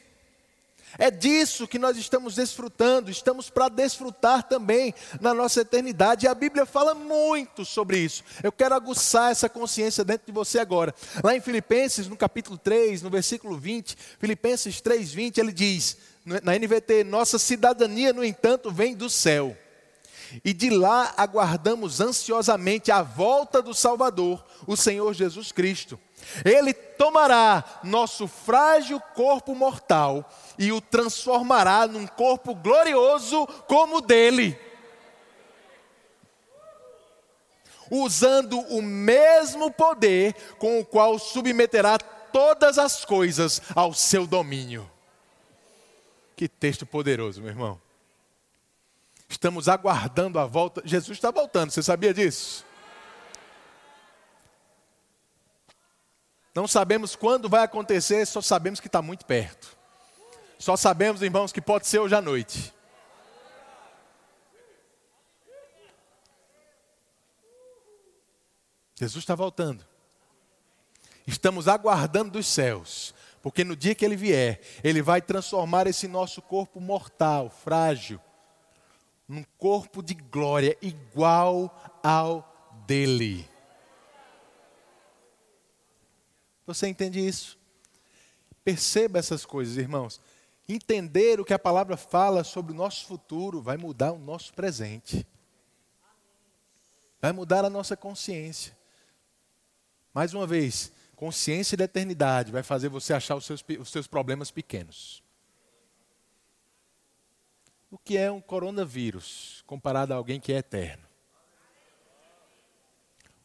[0.97, 6.25] É disso que nós estamos desfrutando, estamos para desfrutar também na nossa eternidade.
[6.25, 8.23] E a Bíblia fala muito sobre isso.
[8.41, 10.93] Eu quero aguçar essa consciência dentro de você agora.
[11.23, 16.57] Lá em Filipenses, no capítulo 3, no versículo 20, Filipenses 3, 20, ele diz, na
[16.57, 19.55] NVT, nossa cidadania, no entanto, vem do céu.
[20.43, 25.97] E de lá aguardamos ansiosamente a volta do Salvador, o Senhor Jesus Cristo
[26.43, 34.59] ele tomará nosso frágil corpo mortal e o transformará num corpo glorioso como o dele.
[37.89, 44.89] Usando o mesmo poder com o qual submeterá todas as coisas ao seu domínio.
[46.35, 47.81] Que texto poderoso, meu irmão.
[49.29, 50.81] Estamos aguardando a volta.
[50.85, 52.66] Jesus está voltando, você sabia disso?
[56.57, 59.77] Não sabemos quando vai acontecer, só sabemos que está muito perto.
[60.57, 62.73] Só sabemos, irmãos, que pode ser hoje à noite.
[68.95, 69.85] Jesus está voltando.
[71.27, 76.41] Estamos aguardando dos céus, porque no dia que ele vier, ele vai transformar esse nosso
[76.41, 78.19] corpo mortal, frágil,
[79.27, 83.47] num corpo de glória igual ao dele.
[86.67, 87.57] Você entende isso?
[88.63, 90.19] Perceba essas coisas, irmãos.
[90.67, 95.25] Entender o que a palavra fala sobre o nosso futuro vai mudar o nosso presente.
[97.21, 98.77] Vai mudar a nossa consciência.
[100.13, 104.51] Mais uma vez, consciência da eternidade vai fazer você achar os seus, os seus problemas
[104.51, 105.23] pequenos.
[107.89, 111.07] O que é um coronavírus comparado a alguém que é eterno?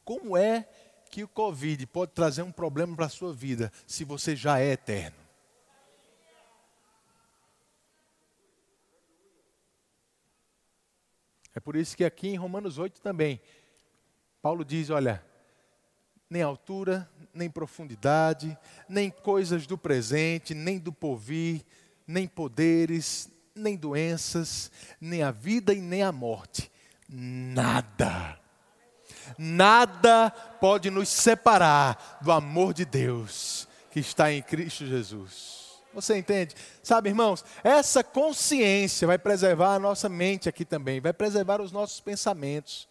[0.04, 0.68] Como é
[1.12, 4.72] que o Covid pode trazer um problema para a sua vida se você já é
[4.72, 5.18] eterno.
[11.55, 13.42] É por isso que aqui em Romanos 8 também,
[14.40, 15.22] Paulo diz: olha,
[16.31, 18.57] nem altura, nem profundidade,
[18.88, 21.62] nem coisas do presente, nem do porvir,
[22.07, 26.72] nem poderes, nem doenças, nem a vida e nem a morte.
[27.07, 28.41] Nada
[29.37, 30.30] Nada
[30.61, 35.62] pode nos separar do amor de Deus que está em Cristo Jesus.
[35.94, 36.54] Você entende?
[36.82, 42.00] Sabe, irmãos, essa consciência vai preservar a nossa mente aqui também, vai preservar os nossos
[42.00, 42.88] pensamentos.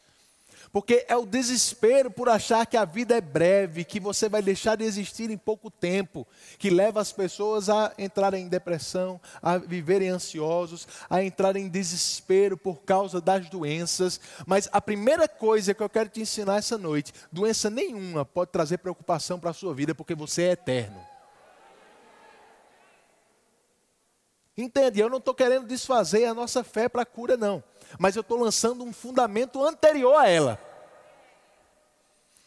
[0.71, 4.77] Porque é o desespero por achar que a vida é breve, que você vai deixar
[4.77, 6.25] de existir em pouco tempo,
[6.57, 12.55] que leva as pessoas a entrarem em depressão, a viverem ansiosos, a entrarem em desespero
[12.55, 14.19] por causa das doenças.
[14.47, 18.77] Mas a primeira coisa que eu quero te ensinar essa noite: doença nenhuma pode trazer
[18.77, 21.05] preocupação para a sua vida, porque você é eterno.
[24.57, 24.99] Entende?
[24.99, 27.61] Eu não estou querendo desfazer a nossa fé para a cura, não
[27.97, 30.59] mas eu estou lançando um fundamento anterior a ela.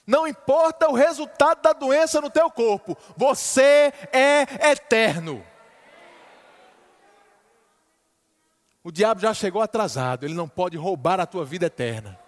[0.07, 5.44] Não importa o resultado da doença no teu corpo, você é eterno.
[8.83, 12.18] O diabo já chegou atrasado, ele não pode roubar a tua vida eterna.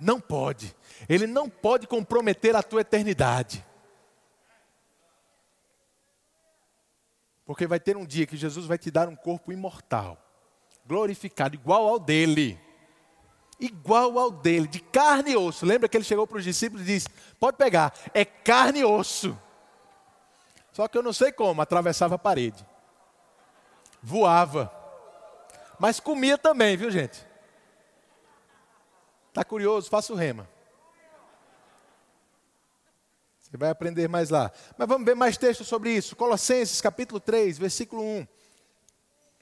[0.00, 0.74] Não pode.
[1.06, 3.62] Ele não pode comprometer a tua eternidade.
[7.50, 10.16] Porque vai ter um dia que Jesus vai te dar um corpo imortal,
[10.86, 12.56] glorificado, igual ao dele.
[13.58, 15.66] Igual ao dele, de carne e osso.
[15.66, 17.08] Lembra que ele chegou para os discípulos e disse:
[17.40, 19.36] Pode pegar, é carne e osso.
[20.70, 22.64] Só que eu não sei como, atravessava a parede.
[24.00, 24.72] Voava.
[25.76, 27.26] Mas comia também, viu gente?
[29.30, 29.90] Está curioso?
[29.90, 30.48] Faça o rema.
[33.50, 34.52] Você vai aprender mais lá.
[34.78, 36.14] Mas vamos ver mais textos sobre isso.
[36.14, 38.26] Colossenses capítulo 3, versículo 1.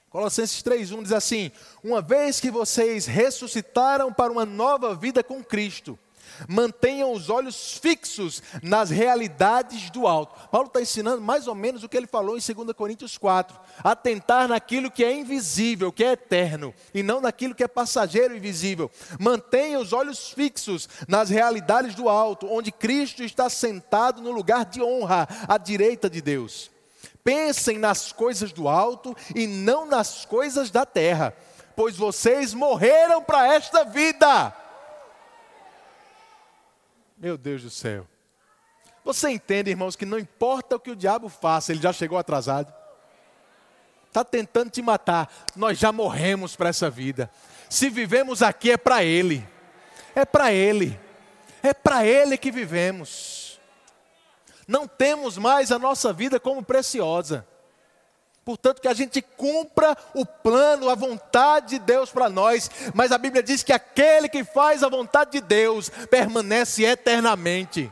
[0.09, 1.51] Colossenses 3:1 diz assim:
[1.83, 5.97] Uma vez que vocês ressuscitaram para uma nova vida com Cristo,
[6.47, 10.49] mantenham os olhos fixos nas realidades do alto.
[10.49, 14.47] Paulo está ensinando mais ou menos o que ele falou em 2 Coríntios 4: atentar
[14.47, 18.89] naquilo que é invisível, que é eterno, e não naquilo que é passageiro e invisível.
[19.19, 24.81] Mantenha os olhos fixos nas realidades do alto, onde Cristo está sentado no lugar de
[24.81, 26.71] honra, à direita de Deus.
[27.23, 31.35] Pensem nas coisas do alto e não nas coisas da terra,
[31.75, 34.53] pois vocês morreram para esta vida.
[37.19, 38.07] Meu Deus do céu.
[39.03, 42.73] Você entende, irmãos, que não importa o que o diabo faça, ele já chegou atrasado.
[44.07, 45.31] Está tentando te matar.
[45.55, 47.29] Nós já morremos para essa vida.
[47.69, 49.47] Se vivemos aqui é para Ele.
[50.15, 50.99] É para Ele.
[51.61, 53.39] É para Ele que vivemos
[54.69, 57.45] não temos mais a nossa vida como preciosa.
[58.43, 62.69] Portanto, que a gente cumpra o plano, a vontade de Deus para nós.
[62.93, 67.91] Mas a Bíblia diz que aquele que faz a vontade de Deus permanece eternamente.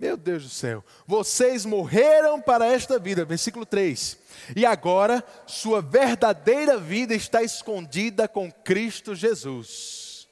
[0.00, 0.82] Meu Deus do céu.
[1.06, 3.22] Vocês morreram para esta vida.
[3.22, 4.16] Versículo 3.
[4.56, 10.26] E agora, sua verdadeira vida está escondida com Cristo Jesus.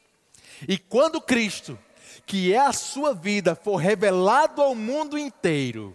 [0.67, 1.79] E quando Cristo,
[2.25, 5.95] que é a sua vida for revelado ao mundo inteiro,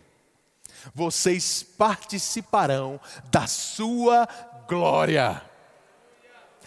[0.94, 3.00] vocês participarão
[3.32, 4.28] da sua
[4.68, 5.42] glória.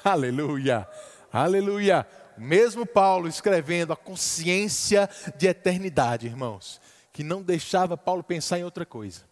[0.05, 0.89] Aleluia,
[1.33, 2.07] aleluia.
[2.39, 6.81] Mesmo Paulo escrevendo a consciência de eternidade, irmãos,
[7.13, 9.23] que não deixava Paulo pensar em outra coisa.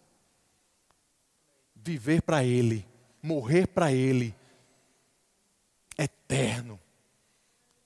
[1.76, 2.86] Viver para Ele,
[3.22, 4.34] morrer para Ele,
[5.98, 6.80] eterno.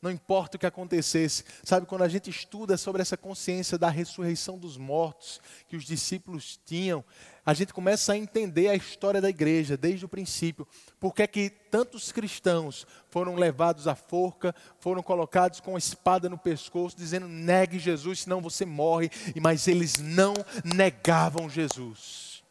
[0.00, 1.44] Não importa o que acontecesse.
[1.64, 6.58] Sabe, quando a gente estuda sobre essa consciência da ressurreição dos mortos que os discípulos
[6.64, 7.04] tinham,
[7.44, 10.68] a gente começa a entender a história da igreja desde o princípio.
[11.00, 16.28] Por que é que tantos cristãos foram levados à forca, foram colocados com a espada
[16.28, 19.10] no pescoço, dizendo: negue Jesus, senão você morre.
[19.40, 20.34] Mas eles não
[20.64, 22.44] negavam Jesus.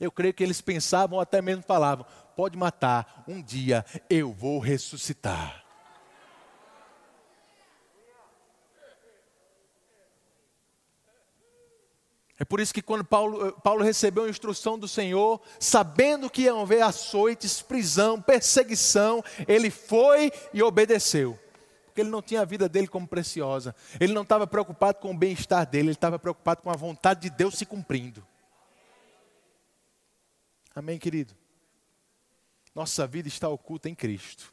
[0.00, 5.61] Eu creio que eles pensavam, até mesmo falavam: pode matar, um dia eu vou ressuscitar.
[12.42, 16.42] É por isso que quando Paulo, eh, Paulo recebeu a instrução do Senhor, sabendo que
[16.42, 21.38] iam haver açoites, prisão, perseguição, ele foi e obedeceu.
[21.86, 23.76] Porque ele não tinha a vida dele como preciosa.
[24.00, 27.30] Ele não estava preocupado com o bem-estar dele, ele estava preocupado com a vontade de
[27.30, 28.26] Deus se cumprindo.
[30.74, 31.36] Amém, querido?
[32.74, 34.52] Nossa vida está oculta em Cristo.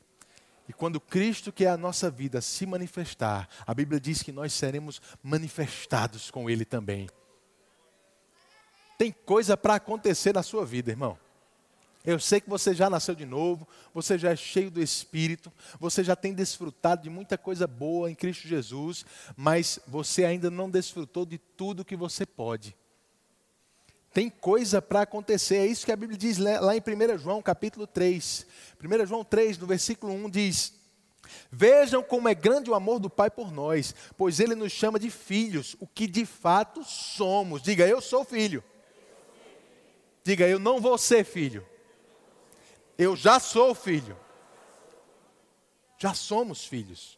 [0.67, 4.53] E quando Cristo, que é a nossa vida, se manifestar, a Bíblia diz que nós
[4.53, 7.09] seremos manifestados com Ele também.
[8.99, 11.17] Tem coisa para acontecer na sua vida, irmão.
[12.03, 16.03] Eu sei que você já nasceu de novo, você já é cheio do Espírito, você
[16.03, 19.05] já tem desfrutado de muita coisa boa em Cristo Jesus,
[19.37, 22.75] mas você ainda não desfrutou de tudo que você pode.
[24.13, 27.87] Tem coisa para acontecer, é isso que a Bíblia diz lá em 1 João capítulo
[27.87, 28.45] 3.
[28.83, 30.73] 1 João 3, no versículo 1 diz:
[31.49, 35.09] Vejam como é grande o amor do Pai por nós, pois Ele nos chama de
[35.09, 37.61] filhos, o que de fato somos.
[37.61, 38.61] Diga, eu sou filho.
[40.29, 41.67] Diga, eu não vou ser filho.
[42.95, 44.15] Eu já sou filho.
[45.97, 47.17] Já somos filhos.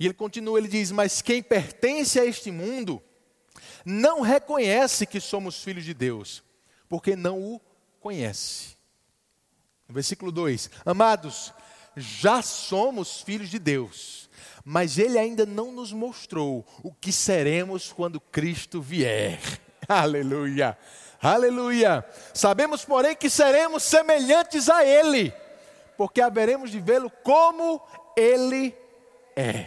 [0.00, 3.02] E ele continua, ele diz: Mas quem pertence a este mundo
[3.84, 6.42] não reconhece que somos filhos de Deus,
[6.88, 7.60] porque não o
[8.00, 8.78] conhece.
[9.86, 11.52] Versículo 2: Amados,
[11.94, 14.30] já somos filhos de Deus,
[14.64, 19.38] mas Ele ainda não nos mostrou o que seremos quando Cristo vier.
[19.88, 20.76] Aleluia.
[21.20, 22.04] Aleluia.
[22.32, 25.32] Sabemos, porém, que seremos semelhantes a Ele,
[25.96, 27.80] porque haveremos de vê-lo como
[28.16, 28.74] Ele
[29.36, 29.66] é.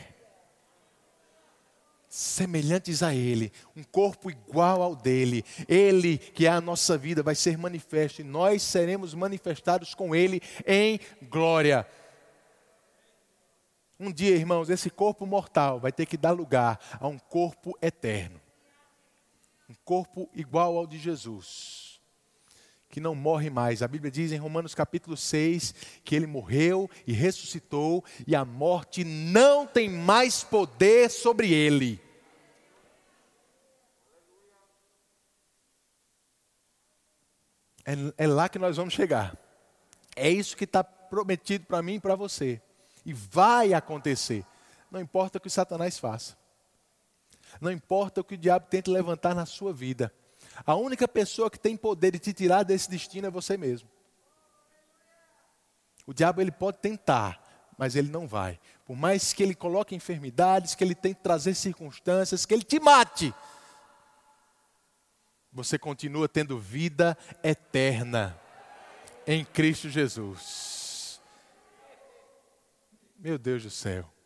[2.08, 7.36] Semelhantes a Ele, um corpo igual ao dele, Ele, que é a nossa vida, vai
[7.36, 11.88] ser manifesto e nós seremos manifestados com Ele em glória.
[14.00, 18.47] Um dia, irmãos, esse corpo mortal vai ter que dar lugar a um corpo eterno
[19.70, 22.00] um corpo igual ao de Jesus,
[22.90, 23.84] que não morre mais.
[23.84, 25.74] A Bíblia diz em Romanos capítulo 6
[26.06, 32.02] que ele morreu e ressuscitou, e a morte não tem mais poder sobre ele.
[37.86, 39.38] É, é lá que nós vamos chegar.
[40.16, 42.62] É isso que está prometido para mim e para você.
[43.06, 44.46] E vai acontecer.
[44.92, 46.38] Não importa o que Satanás faça.
[47.60, 50.14] Não importa o que o diabo tente levantar na sua vida.
[50.66, 53.90] A única pessoa que tem poder de te tirar desse destino é você mesmo.
[56.06, 57.42] O diabo ele pode tentar,
[57.78, 58.60] mas ele não vai.
[58.86, 63.34] Por mais que ele coloque enfermidades, que ele tente trazer circunstâncias, que ele te mate,
[65.52, 68.40] você continua tendo vida eterna
[69.26, 71.20] em Cristo Jesus.
[73.18, 74.17] Meu Deus do céu.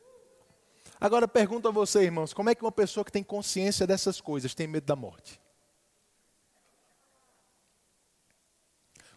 [1.02, 4.54] Agora pergunto a você, irmãos, como é que uma pessoa que tem consciência dessas coisas
[4.54, 5.42] tem medo da morte?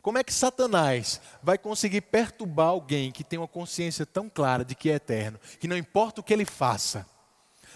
[0.00, 4.74] Como é que Satanás vai conseguir perturbar alguém que tem uma consciência tão clara de
[4.74, 7.06] que é eterno, que não importa o que ele faça,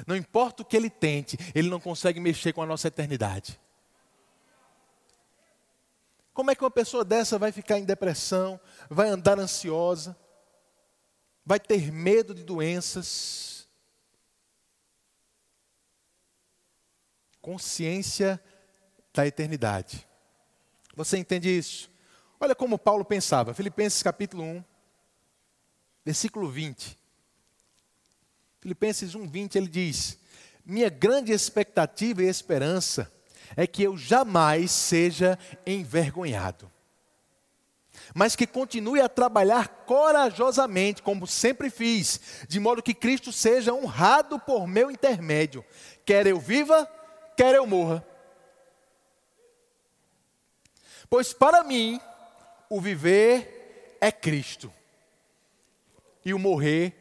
[0.07, 3.61] não importa o que ele tente, ele não consegue mexer com a nossa eternidade?
[6.33, 10.17] Como é que uma pessoa dessa vai ficar em depressão, vai andar ansiosa,
[11.45, 13.58] vai ter medo de doenças?
[17.49, 18.39] Consciência
[19.11, 20.07] da eternidade.
[20.95, 21.91] Você entende isso?
[22.39, 23.55] Olha como Paulo pensava.
[23.55, 24.65] Filipenses capítulo 1,
[26.05, 26.95] versículo 20.
[28.61, 30.19] Filipenses 1, 20, ele diz:
[30.63, 33.11] Minha grande expectativa e esperança
[33.57, 36.71] é que eu jamais seja envergonhado,
[38.15, 44.39] mas que continue a trabalhar corajosamente, como sempre fiz, de modo que Cristo seja honrado
[44.39, 45.65] por meu intermédio,
[46.05, 46.87] quer eu viva,
[47.39, 48.05] quer eu morra.
[51.09, 52.01] Pois para mim,
[52.69, 54.73] o viver é Cristo,
[56.25, 56.93] e o morrer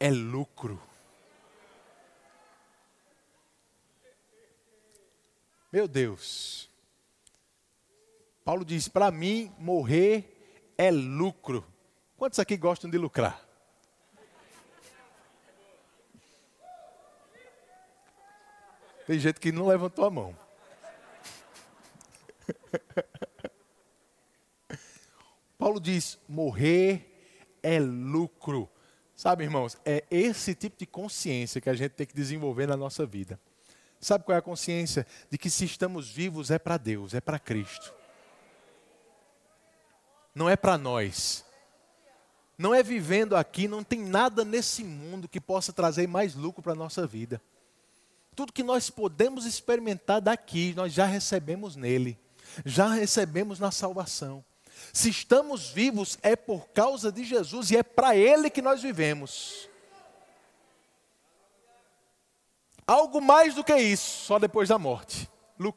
[0.00, 0.82] é lucro.
[5.70, 6.68] Meu Deus.
[8.44, 11.64] Paulo diz: para mim, morrer é lucro.
[12.16, 13.51] Quantos aqui gostam de lucrar?
[19.06, 20.36] Tem gente que não levantou a mão.
[25.58, 28.68] Paulo diz: morrer é lucro.
[29.14, 33.06] Sabe, irmãos, é esse tipo de consciência que a gente tem que desenvolver na nossa
[33.06, 33.38] vida.
[34.00, 35.06] Sabe qual é a consciência?
[35.30, 37.94] De que se estamos vivos é para Deus, é para Cristo.
[40.34, 41.44] Não é para nós.
[42.58, 46.72] Não é vivendo aqui, não tem nada nesse mundo que possa trazer mais lucro para
[46.72, 47.40] a nossa vida.
[48.34, 52.18] Tudo que nós podemos experimentar daqui, nós já recebemos nele,
[52.64, 54.44] já recebemos na salvação.
[54.92, 59.68] Se estamos vivos, é por causa de Jesus e é para Ele que nós vivemos.
[62.86, 65.30] Algo mais do que isso, só depois da morte.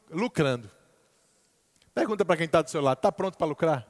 [0.09, 0.71] Lucrando.
[1.93, 3.87] Pergunta para quem está do seu lado: está pronto para lucrar?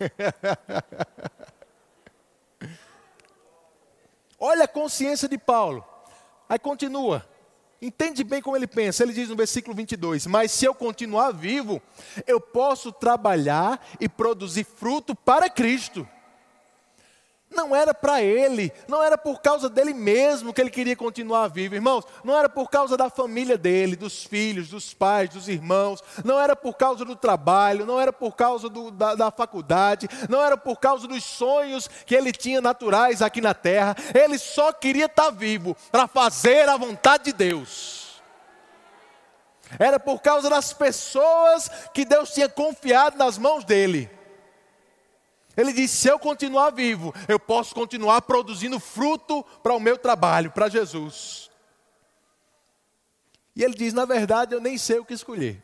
[4.38, 5.89] Olha a consciência de Paulo.
[6.50, 7.24] Aí continua.
[7.80, 9.04] Entende bem como ele pensa.
[9.04, 11.80] Ele diz no versículo 22: Mas se eu continuar vivo,
[12.26, 16.06] eu posso trabalhar e produzir fruto para Cristo.
[17.52, 21.74] Não era para ele, não era por causa dele mesmo que ele queria continuar vivo,
[21.74, 22.04] irmãos.
[22.22, 26.00] Não era por causa da família dele, dos filhos, dos pais, dos irmãos.
[26.24, 30.40] Não era por causa do trabalho, não era por causa do, da, da faculdade, não
[30.40, 33.96] era por causa dos sonhos que ele tinha naturais aqui na terra.
[34.14, 38.22] Ele só queria estar tá vivo para fazer a vontade de Deus.
[39.76, 44.19] Era por causa das pessoas que Deus tinha confiado nas mãos dele.
[45.56, 50.50] Ele disse: se eu continuar vivo, eu posso continuar produzindo fruto para o meu trabalho,
[50.50, 51.50] para Jesus.
[53.54, 55.62] E ele diz: na verdade, eu nem sei o que escolher.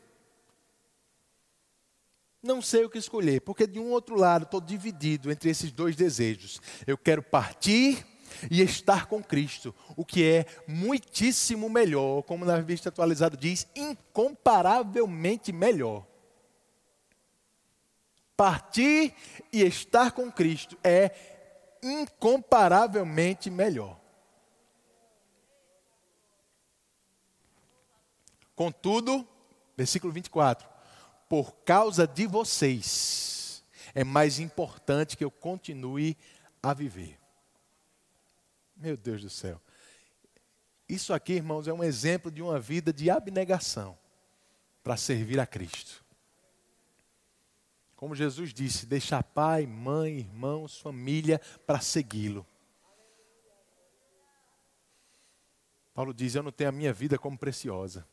[2.43, 5.97] Não sei o que escolher, porque de um outro lado estou dividido entre esses dois
[5.97, 6.61] desejos.
[6.87, 8.07] Eu quero partir
[8.51, 15.53] e estar com Cristo, o que é muitíssimo melhor, como na revista atualizada diz, incomparavelmente
[15.53, 16.07] melhor.
[18.37, 19.15] Partir
[19.53, 21.15] e estar com Cristo é
[21.83, 23.99] incomparavelmente melhor.
[28.55, 29.27] Contudo,
[29.77, 30.69] versículo 24:
[31.29, 33.65] por causa de vocês,
[33.95, 36.17] é mais importante que eu continue
[36.63, 37.19] a viver.
[38.77, 39.61] Meu Deus do céu.
[40.89, 43.99] Isso aqui, irmãos, é um exemplo de uma vida de abnegação
[44.85, 46.06] para servir a Cristo.
[48.07, 52.47] Como Jesus disse, deixar pai, mãe, irmãos, família para segui-lo.
[55.93, 58.07] Paulo diz: Eu não tenho a minha vida como preciosa,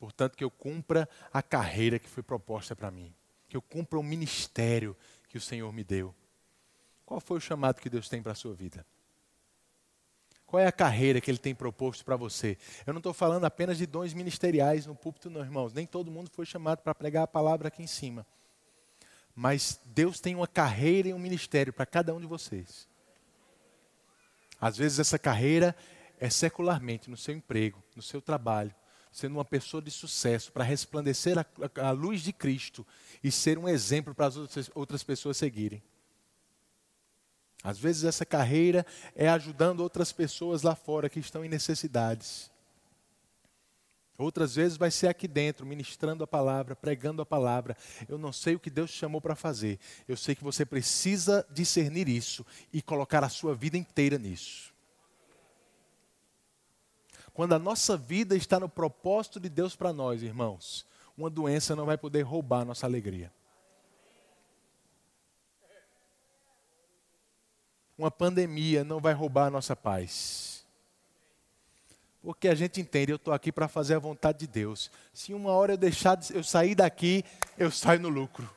[0.00, 3.14] Portanto, que eu cumpra a carreira que foi proposta para mim.
[3.48, 4.96] Que eu cumpra o ministério
[5.28, 6.12] que o Senhor me deu.
[7.06, 8.84] Qual foi o chamado que Deus tem para a sua vida?
[10.44, 12.58] Qual é a carreira que Ele tem proposto para você?
[12.84, 15.72] Eu não estou falando apenas de dons ministeriais no púlpito, não, irmãos.
[15.72, 18.26] Nem todo mundo foi chamado para pregar a palavra aqui em cima.
[19.34, 22.86] Mas Deus tem uma carreira e um ministério para cada um de vocês.
[24.60, 25.76] Às vezes essa carreira
[26.18, 28.74] é secularmente, no seu emprego, no seu trabalho,
[29.10, 31.44] sendo uma pessoa de sucesso, para resplandecer a,
[31.80, 32.86] a, a, luz de Cristo
[33.22, 35.82] e ser um exemplo para as outras, outras pessoas seguirem.
[37.62, 42.50] Às vezes essa carreira é ajudando outras pessoas lá fora que estão em necessidades.
[44.16, 47.76] Outras vezes vai ser aqui dentro, ministrando a palavra, pregando a palavra.
[48.08, 49.78] Eu não sei o que Deus te chamou para fazer.
[50.06, 54.72] Eu sei que você precisa discernir isso e colocar a sua vida inteira nisso.
[57.32, 60.86] Quando a nossa vida está no propósito de Deus para nós, irmãos,
[61.16, 63.32] uma doença não vai poder roubar a nossa alegria.
[67.98, 70.53] Uma pandemia não vai roubar a nossa paz.
[72.24, 74.90] Porque a gente entende, eu estou aqui para fazer a vontade de Deus.
[75.12, 77.22] Se uma hora eu deixar, eu sair daqui,
[77.58, 78.50] eu saio no lucro.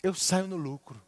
[0.00, 1.02] Eu saio no lucro.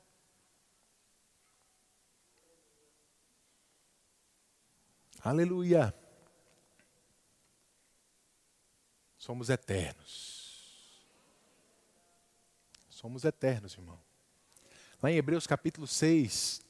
[5.22, 5.94] Aleluia.
[9.16, 11.06] Somos eternos.
[12.90, 14.00] Somos eternos, irmão.
[15.00, 16.66] Lá em Hebreus capítulo 6,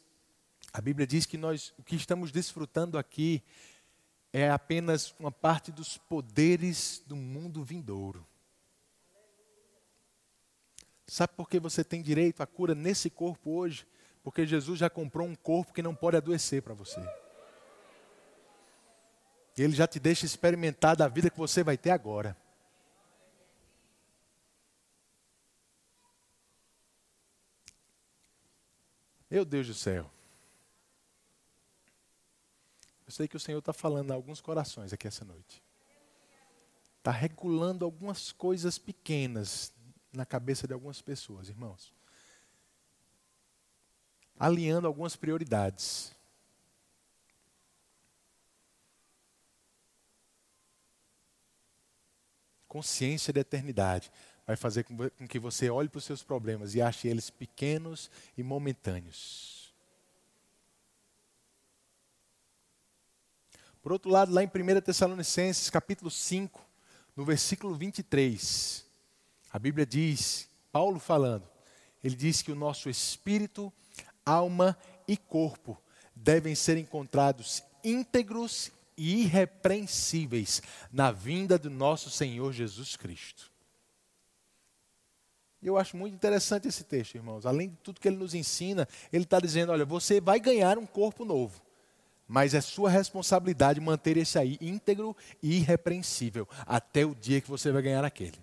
[0.72, 3.43] a Bíblia diz que nós o que estamos desfrutando aqui
[4.39, 8.26] é apenas uma parte dos poderes do mundo vindouro.
[11.07, 13.86] Sabe por que você tem direito à cura nesse corpo hoje?
[14.22, 17.01] Porque Jesus já comprou um corpo que não pode adoecer para você.
[19.57, 22.36] Ele já te deixa experimentar da vida que você vai ter agora.
[29.30, 30.11] Meu Deus do céu.
[33.09, 35.62] Eu sei que o Senhor está falando a alguns corações aqui essa noite.
[36.98, 39.72] Está regulando algumas coisas pequenas
[40.12, 41.90] na cabeça de algumas pessoas, irmãos.
[44.38, 46.14] Alinhando algumas prioridades.
[52.68, 54.12] Consciência da eternidade
[54.46, 58.42] vai fazer com que você olhe para os seus problemas e ache eles pequenos e
[58.42, 59.57] momentâneos.
[63.83, 66.61] Por outro lado, lá em 1 Tessalonicenses, capítulo 5,
[67.14, 68.85] no versículo 23,
[69.53, 71.49] a Bíblia diz, Paulo falando,
[72.03, 73.72] ele diz que o nosso espírito,
[74.26, 74.76] alma
[75.07, 75.81] e corpo
[76.14, 80.61] devem ser encontrados íntegros e irrepreensíveis
[80.93, 83.51] na vinda do nosso Senhor Jesus Cristo.
[85.62, 87.47] Eu acho muito interessante esse texto, irmãos.
[87.47, 90.87] Além de tudo que ele nos ensina, ele está dizendo: olha, você vai ganhar um
[90.87, 91.68] corpo novo
[92.29, 97.72] mas é sua responsabilidade manter esse aí íntegro e irrepreensível até o dia que você
[97.72, 98.39] vai ganhar aquele.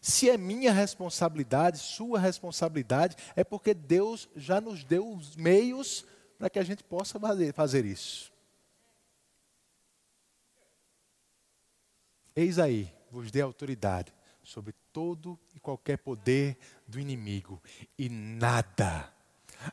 [0.00, 6.06] Se é minha responsabilidade, sua responsabilidade, é porque Deus já nos deu os meios
[6.38, 7.18] para que a gente possa
[7.54, 8.32] fazer isso.
[12.36, 14.12] Eis aí, vos dê autoridade
[14.44, 17.62] sobre todo e qualquer poder do inimigo,
[17.98, 19.13] e nada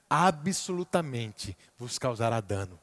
[0.09, 2.79] absolutamente vos causará dano.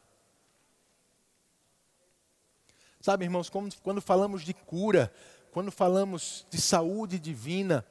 [3.00, 3.50] Sabe, irmãos,
[3.82, 5.12] quando falamos de cura,
[5.50, 7.86] quando falamos de saúde divina,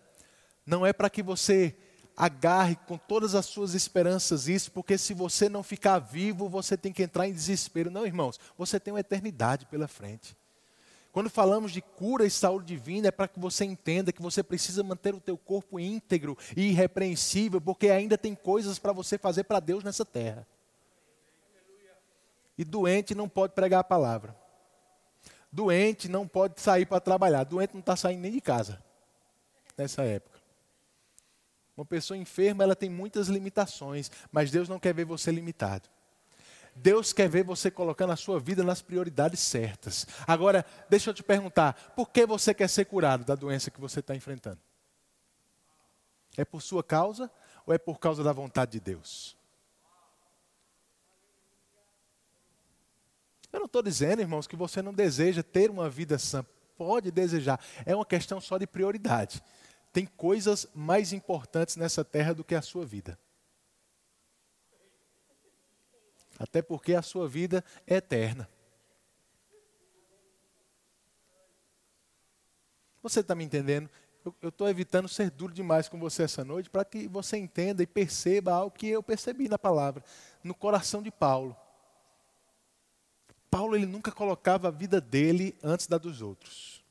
[0.66, 1.76] não é para que você
[2.16, 6.92] agarre com todas as suas esperanças isso, porque se você não ficar vivo, você tem
[6.92, 7.92] que entrar em desespero.
[7.92, 10.36] Não, irmãos, você tem uma eternidade pela frente.
[11.12, 14.84] Quando falamos de cura e saúde divina, é para que você entenda que você precisa
[14.84, 19.60] manter o teu corpo íntegro e irrepreensível, porque ainda tem coisas para você fazer para
[19.60, 20.48] Deus nessa terra.
[22.58, 24.36] E doente não pode pregar a palavra.
[25.52, 27.44] Doente não pode sair para trabalhar.
[27.44, 28.84] Doente não está saindo nem de casa
[29.78, 30.38] nessa época.
[31.76, 35.88] Uma pessoa enferma, ela tem muitas limitações, mas Deus não quer ver você limitado.
[36.82, 40.06] Deus quer ver você colocando a sua vida nas prioridades certas.
[40.28, 44.00] Agora, deixa eu te perguntar: por que você quer ser curado da doença que você
[44.00, 44.60] está enfrentando?
[46.36, 47.32] É por sua causa
[47.66, 49.36] ou é por causa da vontade de Deus?
[53.52, 56.46] Eu não estou dizendo, irmãos, que você não deseja ter uma vida sã.
[56.78, 57.60] Pode desejar.
[57.86, 59.42] É uma questão só de prioridade.
[59.92, 63.18] Tem coisas mais importantes nessa terra do que a sua vida.
[66.38, 68.50] Até porque a sua vida é eterna.
[73.02, 73.90] Você está me entendendo?
[74.42, 77.88] Eu estou evitando ser duro demais com você essa noite para que você entenda e
[77.88, 80.04] perceba algo que eu percebi na palavra,
[80.44, 81.56] no coração de Paulo.
[83.50, 86.84] Paulo ele nunca colocava a vida dele antes da dos outros.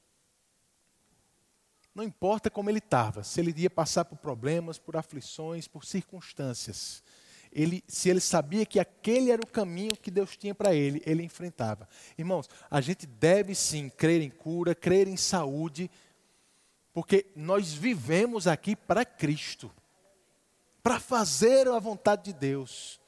[1.95, 7.03] Não importa como ele estava, se ele ia passar por problemas, por aflições, por circunstâncias.
[7.53, 11.23] Ele, se ele sabia que aquele era o caminho que Deus tinha para ele, ele
[11.23, 11.89] enfrentava.
[12.19, 15.91] Irmãos, a gente deve sim crer em cura, crer em saúde,
[16.93, 19.71] porque nós vivemos aqui para Cristo,
[20.83, 23.01] para fazer a vontade de Deus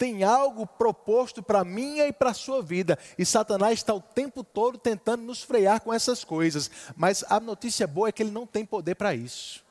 [0.00, 2.98] tem algo proposto para minha e para a sua vida.
[3.18, 6.70] E Satanás está o tempo todo tentando nos frear com essas coisas.
[6.96, 9.62] Mas a notícia boa é que ele não tem poder para isso.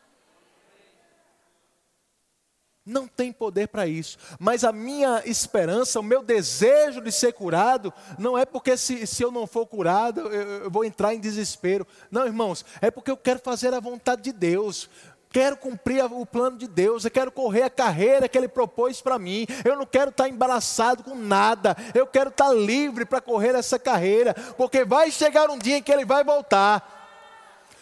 [2.85, 4.17] Não tem poder para isso.
[4.39, 9.21] Mas a minha esperança, o meu desejo de ser curado, não é porque se, se
[9.21, 11.85] eu não for curado, eu, eu vou entrar em desespero.
[12.09, 14.89] Não, irmãos, é porque eu quero fazer a vontade de Deus
[15.31, 19.19] quero cumprir o plano de Deus, eu quero correr a carreira que Ele propôs para
[19.19, 23.77] mim, eu não quero estar embaraçado com nada, eu quero estar livre para correr essa
[23.77, 26.98] carreira, porque vai chegar um dia em que Ele vai voltar.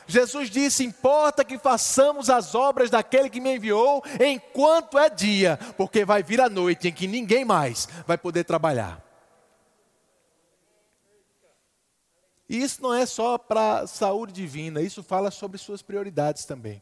[0.07, 6.05] Jesus disse: Importa que façamos as obras daquele que me enviou enquanto é dia, porque
[6.05, 9.03] vai vir a noite em que ninguém mais vai poder trabalhar.
[12.49, 16.81] E isso não é só para saúde divina, isso fala sobre suas prioridades também.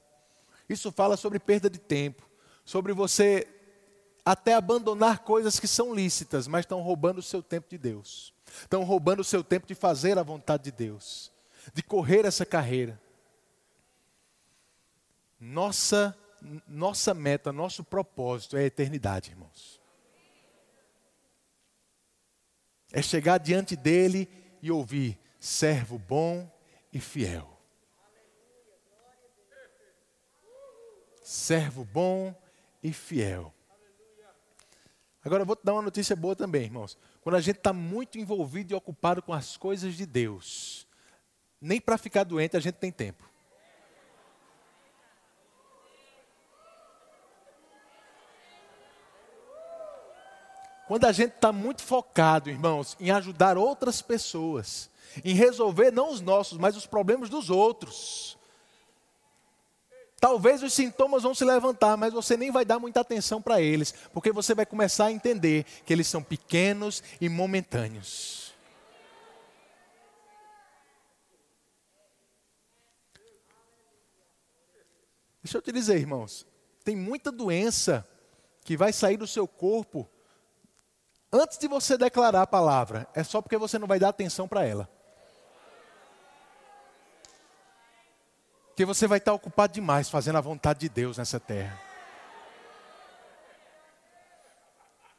[0.70, 2.24] Isso fala sobre perda de tempo,
[2.64, 3.48] sobre você
[4.24, 8.34] até abandonar coisas que são lícitas, mas estão roubando o seu tempo de Deus.
[8.62, 11.32] Estão roubando o seu tempo de fazer a vontade de Deus,
[11.74, 13.00] de correr essa carreira.
[15.40, 16.18] Nossa
[16.68, 19.82] nossa meta, nosso propósito é a eternidade, irmãos.
[22.92, 24.30] É chegar diante dele
[24.62, 26.48] e ouvir: servo bom
[26.94, 27.56] e fiel.
[31.26, 32.36] servo bom
[32.84, 33.52] e fiel.
[35.24, 36.96] Agora eu vou te dar uma notícia boa também, irmãos.
[37.22, 40.88] Quando a gente está muito envolvido e ocupado com as coisas de Deus,
[41.60, 43.28] nem para ficar doente a gente tem tempo.
[50.88, 54.90] Quando a gente está muito focado, irmãos, em ajudar outras pessoas,
[55.24, 58.38] em resolver não os nossos, mas os problemas dos outros,
[60.26, 63.94] Talvez os sintomas vão se levantar, mas você nem vai dar muita atenção para eles,
[64.12, 68.52] porque você vai começar a entender que eles são pequenos e momentâneos.
[75.44, 76.48] Deixa eu te dizer, irmãos,
[76.84, 78.08] tem muita doença
[78.64, 80.10] que vai sair do seu corpo
[81.36, 84.66] antes de você declarar a palavra, é só porque você não vai dar atenção para
[84.66, 84.90] ela.
[88.68, 91.80] Porque você vai estar ocupado demais fazendo a vontade de Deus nessa terra.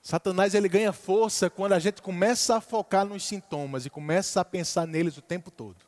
[0.02, 4.44] Satanás ele ganha força quando a gente começa a focar nos sintomas e começa a
[4.44, 5.84] pensar neles o tempo todo.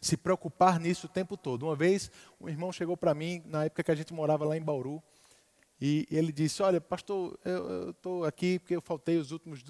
[0.00, 1.64] Se preocupar nisso o tempo todo.
[1.64, 4.62] Uma vez, um irmão chegou para mim, na época que a gente morava lá em
[4.62, 5.02] Bauru,
[5.80, 9.64] e ele disse: Olha, pastor, eu estou aqui porque eu faltei os últimos,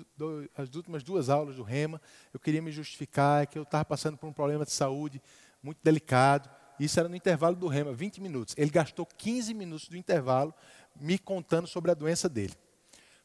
[0.56, 2.00] as últimas duas aulas do Rema.
[2.34, 5.22] Eu queria me justificar que eu estava passando por um problema de saúde
[5.62, 6.50] muito delicado.
[6.80, 8.54] Isso era no intervalo do rema, 20 minutos.
[8.56, 10.54] Ele gastou 15 minutos do intervalo
[10.98, 12.54] me contando sobre a doença dele.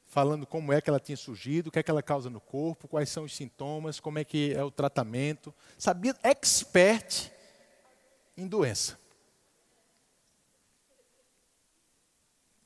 [0.05, 2.87] Falando como é que ela tinha surgido, o que é que ela causa no corpo,
[2.87, 5.53] quais são os sintomas, como é que é o tratamento.
[5.77, 7.31] Sabia, expert
[8.37, 8.99] em doença.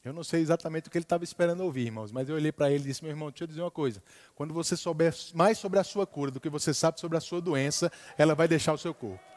[0.04, 2.72] Eu não sei exatamente o que ele estava esperando ouvir, irmãos, mas eu olhei para
[2.72, 4.02] ele e disse: Meu irmão, deixa eu dizer uma coisa.
[4.34, 7.42] Quando você souber mais sobre a sua cura do que você sabe sobre a sua
[7.42, 9.30] doença, ela vai deixar o seu corpo.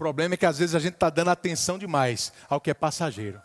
[0.00, 3.38] problema é que às vezes a gente está dando atenção demais ao que é passageiro.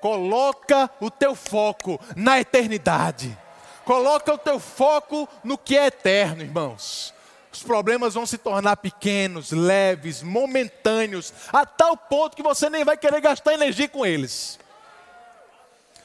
[0.00, 3.36] Coloca o teu foco na eternidade.
[3.84, 7.12] Coloca o teu foco no que é eterno, irmãos.
[7.56, 12.98] Os problemas vão se tornar pequenos, leves, momentâneos, a tal ponto que você nem vai
[12.98, 14.58] querer gastar energia com eles.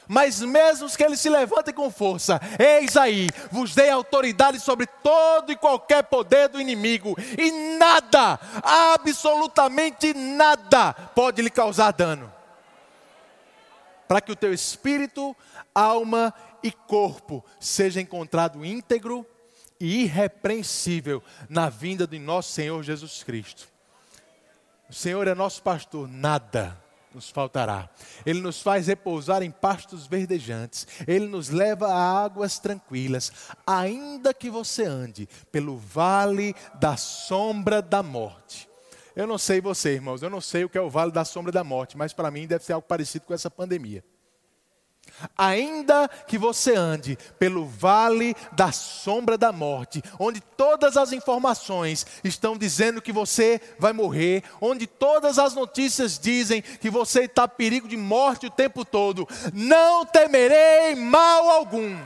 [0.08, 5.52] Mas mesmo que eles se levantem com força, eis aí, vos dei autoridade sobre todo
[5.52, 12.32] e qualquer poder do inimigo, e nada, absolutamente nada, pode lhe causar dano.
[14.08, 15.36] Para que o teu espírito,
[15.74, 16.32] alma
[16.62, 19.26] e corpo seja encontrado íntegro
[19.82, 23.66] e irrepreensível na vinda de nosso Senhor Jesus Cristo.
[24.88, 26.80] O Senhor é nosso pastor, nada,
[27.12, 27.90] nos faltará.
[28.24, 30.86] Ele nos faz repousar em pastos verdejantes.
[31.04, 33.32] Ele nos leva a águas tranquilas.
[33.66, 38.68] Ainda que você ande pelo vale da sombra da morte.
[39.16, 41.50] Eu não sei você, irmãos, eu não sei o que é o vale da sombra
[41.50, 44.04] da morte, mas para mim deve ser algo parecido com essa pandemia.
[45.36, 52.56] Ainda que você ande pelo vale da sombra da morte, onde todas as informações estão
[52.56, 57.88] dizendo que você vai morrer, onde todas as notícias dizem que você está a perigo
[57.88, 61.98] de morte o tempo todo, não temerei mal algum,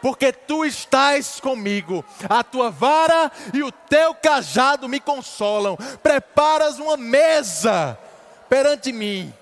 [0.00, 6.96] porque tu estás comigo, a tua vara e o teu cajado me consolam, preparas uma
[6.96, 7.98] mesa
[8.48, 9.32] perante mim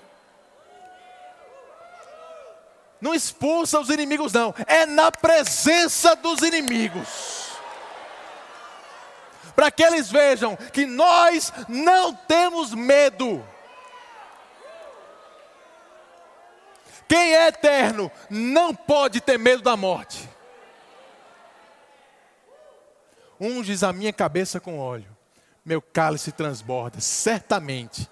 [3.01, 4.53] não expulsa os inimigos, não.
[4.67, 7.49] É na presença dos inimigos.
[9.55, 13.45] Para que eles vejam que nós não temos medo.
[17.07, 20.29] Quem é eterno não pode ter medo da morte.
[23.39, 25.15] Unges a minha cabeça com óleo,
[25.65, 26.99] meu cálice transborda.
[26.99, 28.09] Certamente,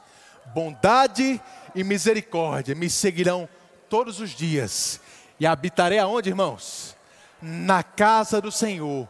[0.48, 1.42] bondade
[1.76, 3.48] e misericórdia me seguirão
[3.90, 5.00] todos os dias.
[5.40, 6.96] E habitarei aonde, irmãos?
[7.42, 9.08] Na casa do Senhor,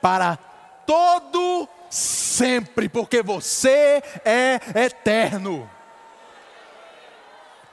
[0.00, 0.36] para
[0.86, 5.68] todo sempre, porque você é eterno.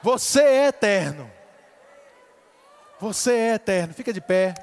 [0.02, 1.30] Você é eterno.
[3.00, 3.94] Você é eterno.
[3.94, 4.54] Fica de pé.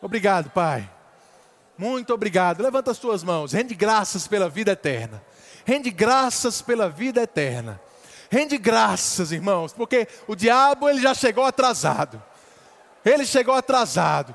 [0.00, 0.88] Obrigado, Pai.
[1.76, 2.62] Muito obrigado.
[2.62, 3.52] Levanta as tuas mãos.
[3.52, 5.22] Rende graças pela vida eterna.
[5.64, 7.80] Rende graças pela vida eterna.
[8.30, 12.22] Rende graças, irmãos, porque o diabo ele já chegou atrasado.
[13.04, 14.34] Ele chegou atrasado.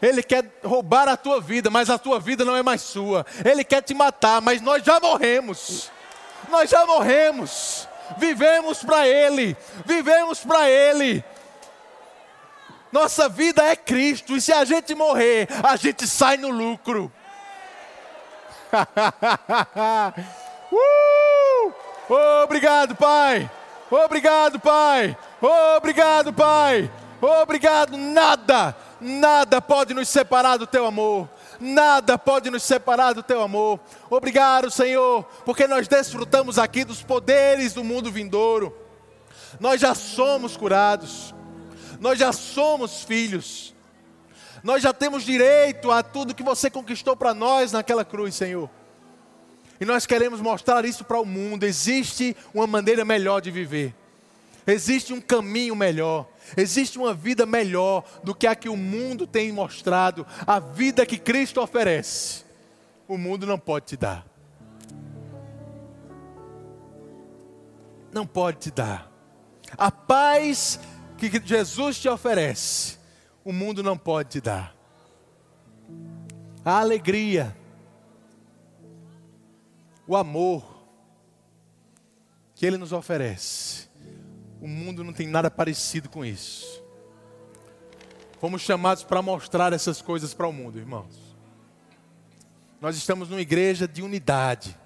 [0.00, 3.24] Ele quer roubar a tua vida, mas a tua vida não é mais sua.
[3.44, 5.90] Ele quer te matar, mas nós já morremos.
[6.48, 7.88] Nós já morremos.
[8.18, 9.56] Vivemos para Ele.
[9.84, 11.24] Vivemos para Ele.
[12.90, 17.10] Nossa vida é Cristo, e se a gente morrer, a gente sai no lucro.
[20.72, 21.31] uh!
[22.12, 23.50] Obrigado, Pai.
[23.90, 25.16] Obrigado, Pai.
[25.76, 26.90] Obrigado, Pai.
[27.20, 27.96] Obrigado.
[27.96, 31.28] Nada, nada pode nos separar do teu amor.
[31.58, 33.80] Nada pode nos separar do teu amor.
[34.10, 38.76] Obrigado, Senhor, porque nós desfrutamos aqui dos poderes do mundo vindouro.
[39.58, 41.34] Nós já somos curados.
[41.98, 43.74] Nós já somos filhos.
[44.62, 48.68] Nós já temos direito a tudo que você conquistou para nós naquela cruz, Senhor.
[49.82, 51.64] E nós queremos mostrar isso para o mundo.
[51.64, 53.92] Existe uma maneira melhor de viver.
[54.64, 56.28] Existe um caminho melhor.
[56.56, 60.24] Existe uma vida melhor do que a que o mundo tem mostrado.
[60.46, 62.44] A vida que Cristo oferece.
[63.08, 64.24] O mundo não pode te dar.
[68.12, 69.10] Não pode te dar.
[69.76, 70.78] A paz
[71.18, 72.98] que Jesus te oferece,
[73.44, 74.76] o mundo não pode te dar.
[76.64, 77.56] A alegria
[80.06, 80.82] o amor
[82.54, 83.88] que Ele nos oferece.
[84.60, 86.82] O mundo não tem nada parecido com isso.
[88.38, 91.14] Fomos chamados para mostrar essas coisas para o mundo, irmãos.
[92.80, 94.76] Nós estamos numa igreja de unidade.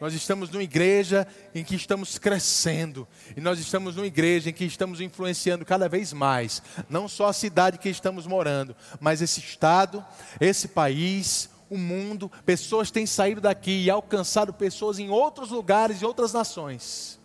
[0.00, 3.06] Nós estamos numa igreja em que estamos crescendo.
[3.36, 6.60] E nós estamos numa igreja em que estamos influenciando cada vez mais.
[6.88, 10.04] Não só a cidade que estamos morando, mas esse estado,
[10.40, 16.04] esse país, o mundo, pessoas têm saído daqui e alcançado pessoas em outros lugares e
[16.04, 17.18] outras nações,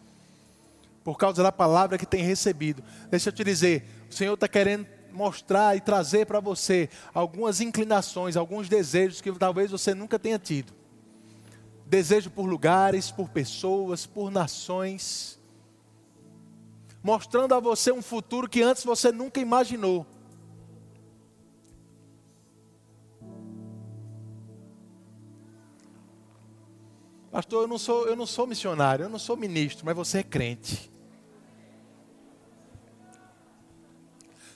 [1.04, 2.82] por causa da palavra que tem recebido.
[3.10, 8.38] Deixa eu te dizer, o Senhor está querendo mostrar e trazer para você algumas inclinações,
[8.38, 10.72] alguns desejos que talvez você nunca tenha tido.
[11.86, 15.38] Desejo por lugares, por pessoas, por nações,
[17.04, 20.06] mostrando a você um futuro que antes você nunca imaginou.
[27.38, 30.24] Pastor, eu não sou, eu não sou missionário, eu não sou ministro, mas você é
[30.24, 30.92] crente.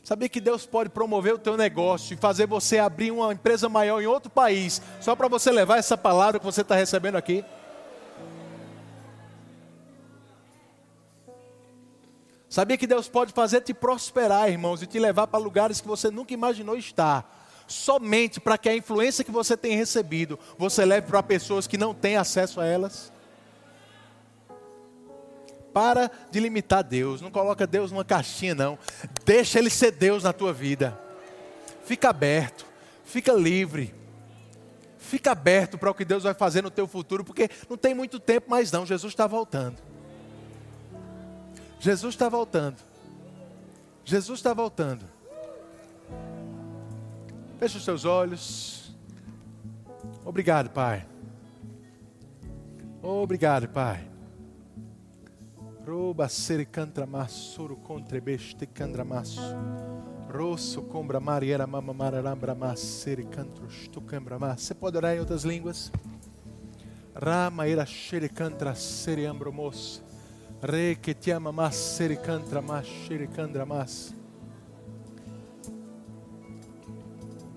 [0.04, 4.02] Sabia que Deus pode promover o teu negócio e fazer você abrir uma empresa maior
[4.02, 7.46] em outro país, só para você levar essa palavra que você está recebendo aqui?
[12.50, 16.10] Sabia que Deus pode fazer te prosperar, irmãos, e te levar para lugares que você
[16.10, 17.41] nunca imaginou estar
[17.72, 21.94] somente para que a influência que você tem recebido, você leve para pessoas que não
[21.94, 23.12] têm acesso a elas?
[25.74, 28.78] Para de limitar Deus, não coloca Deus numa caixinha não.
[29.24, 31.00] Deixa ele ser Deus na tua vida.
[31.86, 32.66] Fica aberto,
[33.06, 33.96] fica livre.
[34.98, 38.20] Fica aberto para o que Deus vai fazer no teu futuro, porque não tem muito
[38.20, 39.78] tempo mais não, Jesus está voltando.
[41.80, 42.78] Jesus está voltando.
[44.06, 45.04] Jesus está voltando.
[47.62, 48.92] Feche os seus olhos.
[50.26, 51.06] Obrigado, Pai.
[53.04, 54.10] Obrigado, Pai.
[55.86, 59.40] Roba sericantra massuro contrebeste candramasso.
[60.34, 65.92] Rosso combra mariera mama mararambra massere cantros tu cambra Você pode orar em outras línguas?
[67.14, 70.02] Rama era xericantra seri ambromos.
[70.64, 74.20] Re que te ama mas sericantra mas xericandra mas.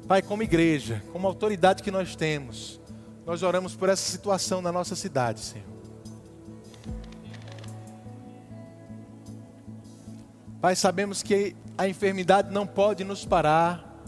[0.06, 2.78] Pai, como igreja, como autoridade que nós temos,
[3.24, 5.66] nós oramos por essa situação na nossa cidade, Senhor.
[10.60, 13.98] Pai, sabemos que a enfermidade não pode nos parar,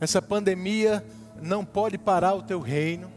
[0.00, 1.02] essa pandemia
[1.40, 3.10] não pode parar o teu reino.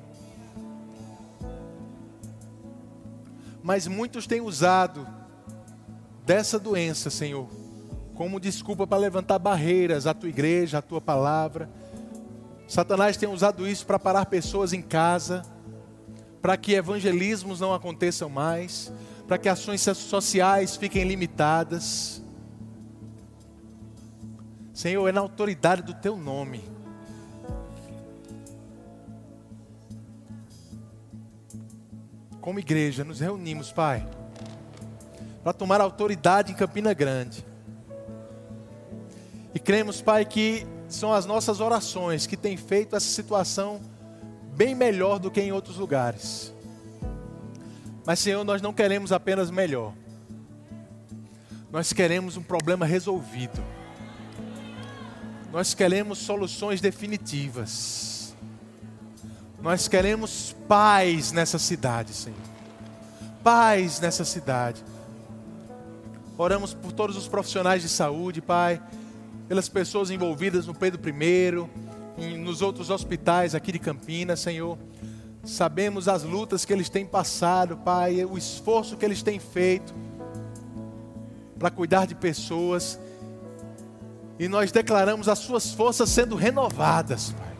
[3.61, 5.05] Mas muitos têm usado
[6.25, 7.49] dessa doença, Senhor,
[8.17, 11.69] como desculpa para levantar barreiras à tua igreja, à tua palavra.
[12.67, 15.43] Satanás tem usado isso para parar pessoas em casa,
[39.57, 43.81] E cremos, Pai, que são as nossas orações que têm feito essa situação
[44.53, 46.53] bem melhor do que em outros lugares.
[48.05, 49.95] Mas, Senhor, nós não queremos apenas melhor.
[51.71, 53.59] Nós queremos um problema resolvido.
[55.51, 58.35] Nós queremos soluções definitivas.
[59.59, 62.37] Nós queremos paz nessa cidade, Senhor.
[63.43, 64.85] Paz nessa cidade.
[66.37, 68.79] Oramos por todos os profissionais de saúde, Pai,
[69.47, 74.77] pelas pessoas envolvidas no Pedro I, nos outros hospitais aqui de Campinas, Senhor.
[75.43, 79.93] Sabemos as lutas que eles têm passado, Pai, o esforço que eles têm feito
[81.57, 82.99] para cuidar de pessoas
[84.39, 87.57] e nós declaramos as suas forças sendo renovadas, Pai.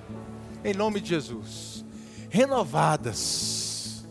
[0.64, 1.84] Em nome de Jesus.
[2.30, 4.06] Renovadas.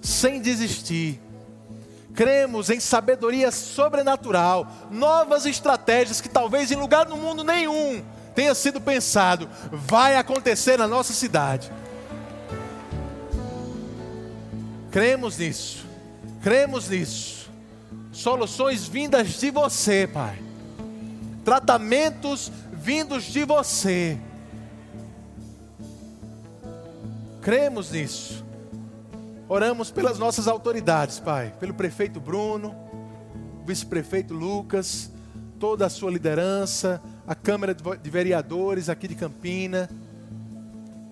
[0.00, 1.20] Sem desistir.
[2.16, 8.02] Cremos em sabedoria sobrenatural, novas estratégias que talvez em lugar no mundo nenhum
[8.34, 11.70] tenha sido pensado, vai acontecer na nossa cidade.
[14.90, 15.86] Cremos nisso.
[16.42, 17.50] Cremos nisso.
[18.10, 20.46] Soluções vindas de você, Pai
[21.46, 24.18] tratamentos vindos de você.
[27.40, 28.44] Cremos nisso.
[29.48, 32.74] Oramos pelas nossas autoridades, Pai, pelo prefeito Bruno,
[33.64, 35.08] vice-prefeito Lucas,
[35.60, 39.88] toda a sua liderança, a Câmara de Vereadores aqui de Campina,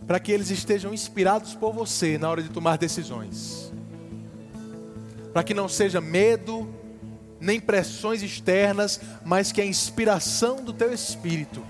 [0.04, 3.72] para que eles estejam inspirados por você na hora de tomar decisões.
[5.32, 6.68] Para que não seja medo,
[7.40, 11.62] nem pressões externas, mas que a inspiração do teu espírito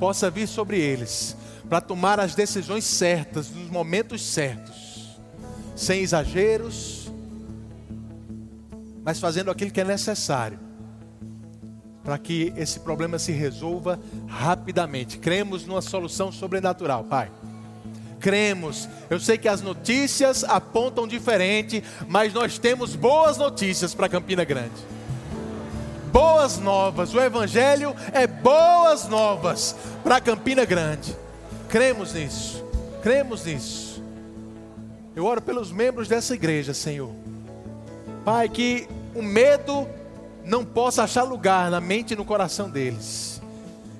[0.00, 1.36] possa vir sobre eles,
[1.68, 4.81] para tomar as decisões certas, nos momentos certos,
[5.74, 7.10] sem exageros,
[9.04, 10.58] mas fazendo aquilo que é necessário,
[12.04, 15.18] para que esse problema se resolva rapidamente.
[15.18, 17.30] Cremos numa solução sobrenatural, Pai
[18.22, 18.88] cremos.
[19.10, 24.70] Eu sei que as notícias apontam diferente, mas nós temos boas notícias para Campina Grande.
[26.12, 31.16] Boas novas, o Evangelho é boas novas para Campina Grande.
[31.68, 32.64] Cremos nisso,
[33.02, 33.91] cremos nisso.
[35.14, 37.12] Eu oro pelos membros dessa igreja, Senhor.
[38.24, 39.86] Pai, que o medo
[40.44, 43.40] não possa achar lugar na mente e no coração deles.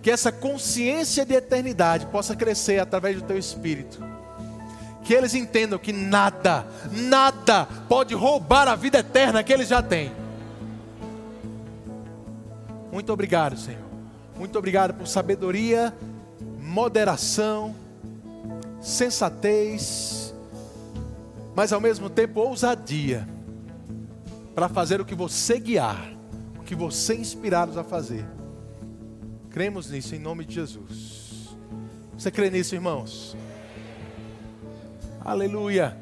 [0.03, 4.13] Que essa consciência de eternidade possa crescer através do teu espírito
[5.05, 10.13] que eles entendam que nada, nada pode roubar a vida eterna que eles já têm.
[12.91, 13.83] Muito obrigado, Senhor.
[14.39, 15.93] Muito obrigado por sabedoria,
[16.61, 17.75] moderação,
[18.81, 20.22] sensatez,
[21.55, 23.28] mas ao mesmo tempo ousadia
[24.55, 26.12] para fazer o que você guiar,
[26.59, 28.24] o que você inspirar-nos a fazer.
[29.50, 31.57] Cremos nisso em nome de Jesus.
[32.16, 33.36] Você crê nisso, irmãos?
[35.20, 35.96] Aleluia.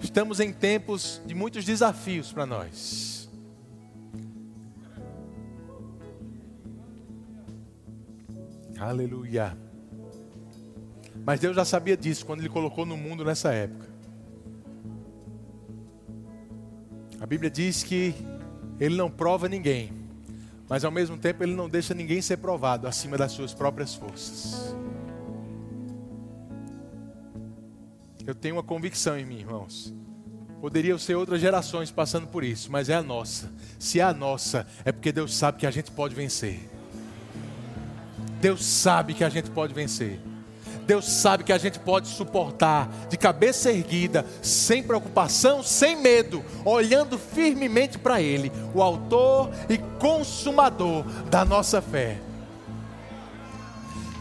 [0.00, 3.28] Estamos em tempos de muitos desafios para nós.
[8.78, 9.56] Aleluia.
[11.24, 13.93] Mas Deus já sabia disso quando Ele colocou no mundo nessa época.
[17.24, 18.14] A Bíblia diz que
[18.78, 19.90] Ele não prova ninguém,
[20.68, 24.76] mas ao mesmo tempo ele não deixa ninguém ser provado acima das suas próprias forças.
[28.26, 29.94] Eu tenho uma convicção em mim, irmãos.
[30.60, 33.50] Poderiam ser outras gerações passando por isso, mas é a nossa.
[33.78, 36.68] Se é a nossa, é porque Deus sabe que a gente pode vencer.
[38.38, 40.20] Deus sabe que a gente pode vencer.
[40.86, 47.18] Deus sabe que a gente pode suportar de cabeça erguida, sem preocupação, sem medo, olhando
[47.18, 52.18] firmemente para Ele, o Autor e Consumador da nossa fé.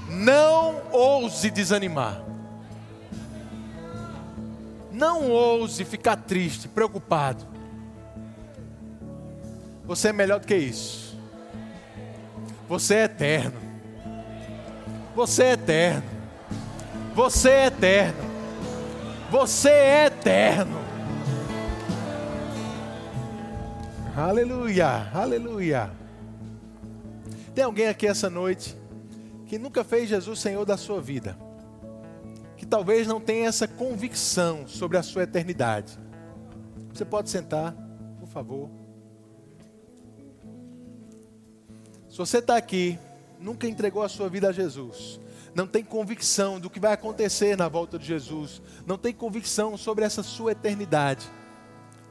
[0.10, 2.24] Não ouse desanimar.
[4.92, 7.46] Não ouse ficar triste, preocupado.
[9.86, 11.18] Você é melhor do que isso.
[12.70, 13.60] Você é eterno.
[15.16, 16.13] Você é eterno.
[17.14, 18.24] Você é eterno.
[19.30, 20.80] Você é eterno.
[24.16, 25.92] Aleluia, aleluia.
[27.54, 28.76] Tem alguém aqui essa noite
[29.46, 31.38] que nunca fez Jesus Senhor da sua vida?
[32.58, 36.00] Que talvez não tenha essa convicção sobre a sua eternidade.
[36.92, 37.76] Você pode sentar,
[38.20, 38.72] por favor.
[42.10, 42.98] Se você está aqui,
[43.40, 45.20] nunca entregou a sua vida a Jesus,
[45.56, 50.04] não tem convicção do que vai acontecer na volta de Jesus, não tem convicção sobre
[50.04, 51.30] essa sua eternidade.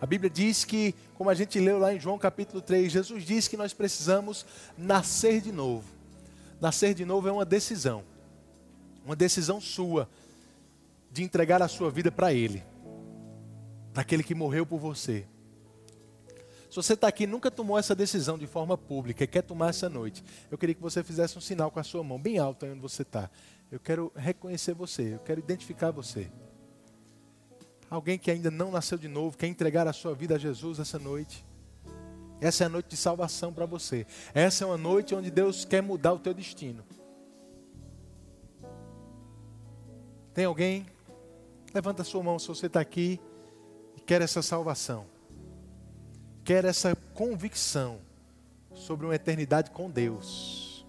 [0.01, 3.47] A Bíblia diz que, como a gente leu lá em João capítulo 3, Jesus diz
[3.47, 4.45] que nós precisamos
[4.77, 5.85] nascer de novo.
[6.61, 8.05] Nascer de novo é uma decisão,
[9.05, 10.09] uma decisão sua
[11.11, 12.63] de entregar a sua vida para Ele,
[13.93, 15.27] para aquele que morreu por você.
[16.73, 19.69] Se você está aqui e nunca tomou essa decisão de forma pública e quer tomar
[19.69, 22.65] essa noite, eu queria que você fizesse um sinal com a sua mão bem alto
[22.65, 23.31] aí onde você está.
[23.71, 26.33] Eu quero reconhecer você, eu quero identificar você.
[27.91, 30.99] Alguém que ainda não nasceu de novo, quer entregar a sua vida a Jesus essa
[30.99, 31.45] noite.
[32.41, 34.07] Essa é a noite de salvação para você.
[34.33, 36.83] Essa é uma noite onde Deus quer mudar o teu destino.
[40.33, 40.87] Tem alguém?
[41.75, 43.21] Levanta a sua mão se você está aqui
[43.95, 45.12] e quer essa salvação
[46.45, 48.01] quer essa convicção
[48.75, 50.85] sobre uma eternidade com Deus.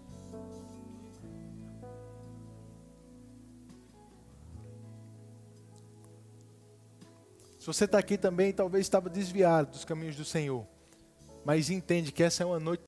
[7.59, 10.67] Se você está aqui também, talvez estava desviado dos caminhos do Senhor,
[11.45, 12.81] mas entende que essa é uma noite